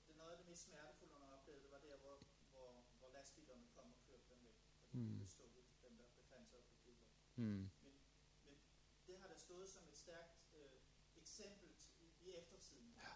Det 0.05 0.11
er 0.15 0.19
noget 0.23 0.33
af 0.35 0.39
det 0.41 0.47
mest 0.51 0.63
smertefulde, 0.69 1.13
hun 1.17 1.23
har 1.27 1.33
oplevet, 1.39 1.61
det 1.65 1.71
var 1.77 1.83
der, 1.89 1.97
hvor, 2.05 2.17
hvor, 2.53 2.69
hvor 2.99 3.09
lastbilerne 3.17 3.67
kom 3.77 3.87
og 3.95 4.01
kørte 4.07 4.25
dem 4.33 4.41
væk, 4.49 4.59
fordi 4.91 4.99
mm. 4.99 5.09
de 5.09 5.17
blev 5.21 5.31
stukket, 5.37 5.65
dem 5.85 5.93
der 6.01 6.07
befandt 6.21 6.47
sig 6.53 6.61
på 6.69 6.73
kirkeloftet. 6.83 7.31
Mm. 7.43 7.65
Men, 7.85 7.95
men 8.45 8.55
det 9.07 9.15
har 9.21 9.29
der 9.33 9.39
stået 9.47 9.69
som 9.75 9.83
et 9.93 9.99
stærkt 10.05 10.37
øh, 10.59 10.77
eksempel 11.23 11.69
til, 11.83 11.93
i, 12.05 12.09
i 12.27 12.29
eftertiden. 12.41 12.89
Ja. 13.03 13.13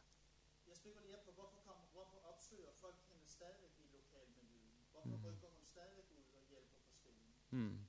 Jeg 0.84 0.92
spekulerer 0.92 1.24
på, 1.24 1.32
hvorfor, 1.32 1.58
kommer, 1.58 1.86
hvorfor 1.92 2.18
opsøger 2.18 2.72
folk 2.72 2.96
hende 3.08 3.26
stadigvæk 3.26 3.74
i 3.78 3.86
lokalmiljøet? 3.96 4.72
Hvorfor 4.90 5.16
mm. 5.16 5.24
rykker 5.24 5.48
hun 5.48 5.64
stadigvæk 5.66 6.10
ud 6.10 6.24
og 6.36 6.42
hjælper 6.48 6.78
på 6.80 6.92
stillingen? 6.92 7.34
Mm. 7.50 7.86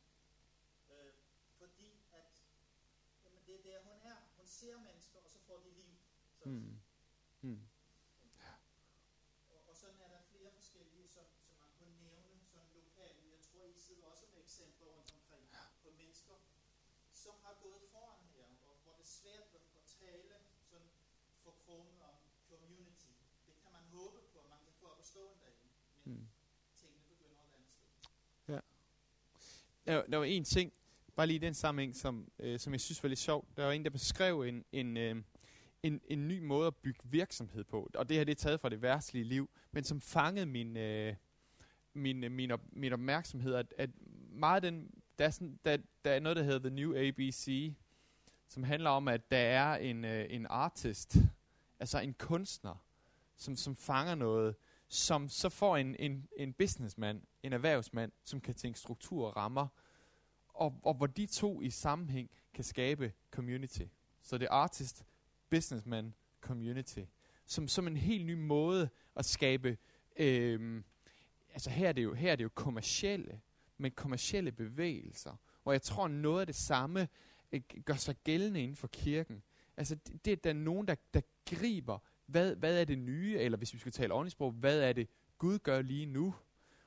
Øh, 0.89 1.13
fordi 1.57 2.03
at 2.11 2.43
jamen 3.23 3.41
det 3.47 3.55
er 3.55 3.63
der, 3.63 3.83
hun 3.83 3.99
er. 4.01 4.17
Hun 4.37 4.47
ser 4.47 4.77
mennesker, 4.77 5.19
og 5.19 5.29
så 5.29 5.39
får 5.39 5.59
de 5.59 5.71
liv. 5.71 5.95
Så 6.33 6.49
mm. 6.49 6.79
Mm. 7.41 7.67
Og, 9.49 9.67
og 9.67 9.75
sådan 9.75 10.01
er 10.01 10.07
der 10.07 10.21
flere 10.21 10.51
forskellige, 10.51 11.07
som, 11.07 11.25
som 11.41 11.55
man 11.59 11.69
kunne 11.77 12.03
nævne 12.03 12.45
sådan 12.45 12.69
lokalt. 12.73 13.31
Jeg 13.31 13.39
tror, 13.39 13.65
I 13.65 13.77
sidder 13.77 14.05
også 14.05 14.25
med 14.33 14.41
eksempler 14.41 14.87
rundt 14.87 15.13
omkring 15.13 15.49
på 15.83 15.89
mennesker, 15.91 16.35
som 17.13 17.35
har 17.43 17.57
gået 17.61 17.81
foran 17.91 18.25
her, 18.35 18.47
og 18.67 18.75
hvor 18.83 18.93
det 18.93 19.01
er 19.01 19.13
svært 19.21 19.47
at 19.53 19.61
tale 19.85 20.35
sådan 20.69 20.89
for 21.43 21.51
kronen 21.51 22.01
om 22.01 22.15
community. 22.49 23.11
Det 23.47 23.55
kan 23.61 23.71
man 23.71 23.83
håbe 23.83 24.21
på, 24.33 24.39
at 24.39 24.49
man 24.49 24.59
kan 24.65 24.73
få 24.73 24.85
op 24.91 24.99
at 24.99 25.05
stå 25.05 25.31
en 25.31 25.39
Hmm. 26.05 26.27
begynder. 28.47 28.59
Ja. 29.85 29.93
Der, 29.93 30.05
der 30.05 30.17
var 30.17 30.25
en 30.25 30.43
ting, 30.43 30.73
bare 31.15 31.27
lige 31.27 31.35
i 31.35 31.39
den 31.39 31.53
sammenhæng, 31.53 31.95
som, 31.95 32.31
øh, 32.39 32.59
som 32.59 32.73
jeg 32.73 32.81
synes 32.81 33.03
var 33.03 33.09
lidt 33.09 33.19
sjov. 33.19 33.47
Der 33.57 33.65
var 33.65 33.71
en, 33.71 33.83
der 33.83 33.89
beskrev 33.89 34.41
en, 34.41 34.65
en, 34.71 34.97
øh, 34.97 35.15
en, 35.83 36.01
en 36.07 36.27
ny 36.27 36.39
måde 36.39 36.67
at 36.67 36.75
bygge 36.75 36.99
virksomhed 37.03 37.63
på. 37.63 37.89
Og 37.95 38.09
det 38.09 38.17
her 38.17 38.23
det 38.23 38.31
er 38.31 38.35
taget 38.35 38.59
fra 38.59 38.69
det 38.69 38.81
værtslige 38.81 39.23
liv, 39.23 39.49
men 39.71 39.83
som 39.83 40.01
fangede 40.01 40.45
min, 40.45 40.77
øh, 40.77 41.15
min, 41.93 42.23
øh, 42.23 42.31
min, 42.31 42.51
op, 42.51 42.61
min 42.71 42.93
opmærksomhed, 42.93 43.53
at, 43.53 43.73
at 43.77 43.89
meget 44.29 44.63
den 44.63 44.91
der, 45.19 45.25
er 45.25 45.29
sådan, 45.29 45.59
der, 45.65 45.77
der 46.05 46.11
er 46.11 46.19
noget, 46.19 46.35
der 46.35 46.43
hedder 46.43 46.69
The 46.69 46.75
New 46.75 46.95
ABC, 46.95 47.73
som 48.47 48.63
handler 48.63 48.89
om, 48.89 49.07
at 49.07 49.31
der 49.31 49.37
er 49.37 49.75
en, 49.75 50.05
øh, 50.05 50.25
en 50.29 50.45
artist, 50.49 51.17
altså 51.79 51.99
en 51.99 52.13
kunstner, 52.13 52.75
som, 53.37 53.55
som 53.55 53.75
fanger 53.75 54.15
noget, 54.15 54.55
som 54.95 55.29
så 55.29 55.49
får 55.49 55.77
en, 55.77 55.95
en, 55.99 56.27
en 56.37 56.53
businessman, 56.53 57.21
en 57.43 57.53
erhvervsmand, 57.53 58.11
som 58.23 58.41
kan 58.41 58.55
tænke 58.55 58.79
struktur 58.79 59.27
og 59.27 59.37
rammer, 59.37 59.67
og, 60.47 60.79
og 60.83 60.93
hvor 60.93 61.07
de 61.07 61.25
to 61.25 61.61
i 61.61 61.69
sammenhæng 61.69 62.29
kan 62.53 62.63
skabe 62.63 63.13
community. 63.31 63.83
Så 64.21 64.37
det 64.37 64.45
er 64.45 64.51
artist, 64.51 65.05
businessman, 65.49 66.13
community. 66.41 66.99
Som, 67.45 67.67
som 67.67 67.87
en 67.87 67.97
helt 67.97 68.25
ny 68.25 68.33
måde 68.33 68.89
at 69.15 69.25
skabe, 69.25 69.77
øh, 70.15 70.83
altså 71.49 71.69
her 71.69 71.89
er, 71.89 71.93
det 71.93 72.03
jo, 72.03 72.13
her 72.13 72.31
er 72.31 72.35
det 72.35 72.43
jo 72.43 72.49
kommercielle, 72.55 73.41
men 73.77 73.91
kommercielle 73.91 74.51
bevægelser, 74.51 75.35
hvor 75.63 75.71
jeg 75.71 75.81
tror 75.81 76.07
noget 76.07 76.39
af 76.39 76.47
det 76.47 76.55
samme 76.55 77.07
øh, 77.51 77.61
gør 77.85 77.95
sig 77.95 78.15
gældende 78.23 78.61
inden 78.61 78.75
for 78.75 78.87
kirken. 78.87 79.43
Altså 79.77 79.95
det, 79.95 80.25
det 80.25 80.31
er 80.31 80.35
der 80.35 80.53
nogen, 80.53 80.87
der, 80.87 80.95
der 81.13 81.21
griber, 81.45 81.99
hvad, 82.25 82.55
hvad 82.55 82.81
er 82.81 82.85
det 82.85 82.97
nye, 82.97 83.37
eller 83.37 83.57
hvis 83.57 83.73
vi 83.73 83.79
skal 83.79 83.91
tale 83.91 84.13
ordentligt 84.13 84.31
sprog, 84.31 84.51
hvad 84.51 84.79
er 84.79 84.93
det 84.93 85.07
Gud 85.37 85.59
gør 85.59 85.81
lige 85.81 86.05
nu? 86.05 86.35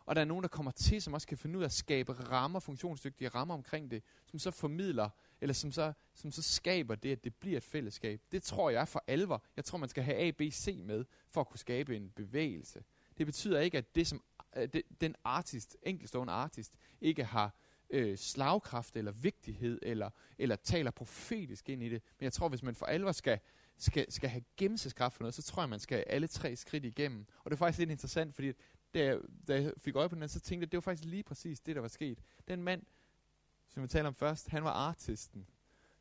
Og 0.04 0.14
der 0.14 0.20
er 0.20 0.24
nogen, 0.24 0.42
der 0.42 0.48
kommer 0.48 0.70
til, 0.70 1.02
som 1.02 1.14
også 1.14 1.26
kan 1.26 1.38
finde 1.38 1.58
ud 1.58 1.62
af 1.62 1.66
at 1.66 1.72
skabe 1.72 2.12
rammer, 2.12 2.60
funktionsdygtige 2.60 3.28
rammer 3.28 3.54
omkring 3.54 3.90
det, 3.90 4.02
som 4.26 4.38
så 4.38 4.50
formidler, 4.50 5.08
eller 5.40 5.54
som 5.54 5.72
så, 5.72 5.92
som 6.14 6.30
så 6.30 6.42
skaber 6.42 6.94
det, 6.94 7.12
at 7.12 7.24
det 7.24 7.34
bliver 7.34 7.56
et 7.56 7.64
fællesskab. 7.64 8.20
Det 8.32 8.42
tror 8.42 8.70
jeg 8.70 8.88
for 8.88 9.04
alvor. 9.06 9.44
Jeg 9.56 9.64
tror, 9.64 9.78
man 9.78 9.88
skal 9.88 10.04
have 10.04 10.16
A, 10.16 10.30
B, 10.30 10.40
C 10.52 10.80
med, 10.84 11.04
for 11.28 11.40
at 11.40 11.48
kunne 11.48 11.58
skabe 11.58 11.96
en 11.96 12.10
bevægelse. 12.10 12.84
Det 13.18 13.26
betyder 13.26 13.60
ikke, 13.60 13.78
at 13.78 13.94
det 13.94 14.06
som 14.06 14.22
det, 14.56 14.82
den 15.00 15.14
artist, 15.24 15.76
enkelstående 15.82 16.32
artist, 16.32 16.74
ikke 17.00 17.24
har 17.24 17.54
øh, 17.90 18.18
slagkraft 18.18 18.96
eller 18.96 19.12
vigtighed, 19.12 19.78
eller, 19.82 20.10
eller 20.38 20.56
taler 20.56 20.90
profetisk 20.90 21.68
ind 21.68 21.82
i 21.82 21.88
det. 21.88 22.02
Men 22.18 22.24
jeg 22.24 22.32
tror, 22.32 22.48
hvis 22.48 22.62
man 22.62 22.74
for 22.74 22.86
alvor 22.86 23.12
skal, 23.12 23.38
skal, 23.78 24.12
skal 24.12 24.30
have 24.30 24.44
gennemsnitskraft 24.56 25.14
for 25.14 25.22
noget, 25.22 25.34
så 25.34 25.42
tror 25.42 25.62
jeg, 25.62 25.68
man 25.68 25.80
skal 25.80 26.04
alle 26.06 26.26
tre 26.26 26.56
skridt 26.56 26.84
igennem. 26.84 27.26
Og 27.44 27.50
det 27.50 27.56
er 27.56 27.58
faktisk 27.58 27.78
lidt 27.78 27.90
interessant, 27.90 28.34
fordi 28.34 28.52
da 28.94 29.04
jeg, 29.04 29.18
da 29.48 29.62
jeg 29.62 29.72
fik 29.78 29.96
øje 29.96 30.08
på 30.08 30.14
den, 30.14 30.28
så 30.28 30.40
tænkte 30.40 30.62
jeg, 30.62 30.68
at 30.68 30.72
det 30.72 30.76
var 30.76 30.80
faktisk 30.80 31.04
lige 31.04 31.22
præcis 31.22 31.60
det, 31.60 31.74
der 31.76 31.80
var 31.80 31.88
sket. 31.88 32.22
Den 32.48 32.62
mand, 32.62 32.82
som 33.68 33.82
vi 33.82 33.88
taler 33.88 34.08
om 34.08 34.14
først, 34.14 34.48
han 34.48 34.64
var 34.64 34.70
artisten. 34.70 35.46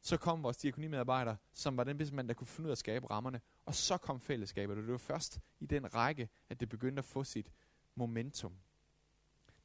Så 0.01 0.17
kom 0.17 0.43
vores 0.43 0.57
diakonimedarbejder, 0.57 1.35
som 1.53 1.77
var 1.77 1.83
den 1.83 2.09
mand, 2.13 2.27
der 2.27 2.33
kunne 2.33 2.47
finde 2.47 2.67
ud 2.67 2.71
af 2.71 2.73
at 2.73 2.77
skabe 2.77 3.09
rammerne. 3.11 3.41
Og 3.65 3.75
så 3.75 3.97
kom 3.97 4.19
fællesskabet, 4.19 4.77
og 4.77 4.83
det 4.83 4.91
var 4.91 4.97
først 4.97 5.39
i 5.59 5.65
den 5.65 5.93
række, 5.93 6.29
at 6.49 6.59
det 6.59 6.69
begyndte 6.69 6.99
at 6.99 7.05
få 7.05 7.23
sit 7.23 7.51
momentum. 7.95 8.57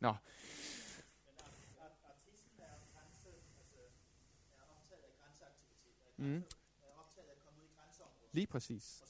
Nå. 0.01 0.15
Men 6.17 6.45
Lige 8.33 8.47
præcis. 8.47 9.01
Og 9.03 9.09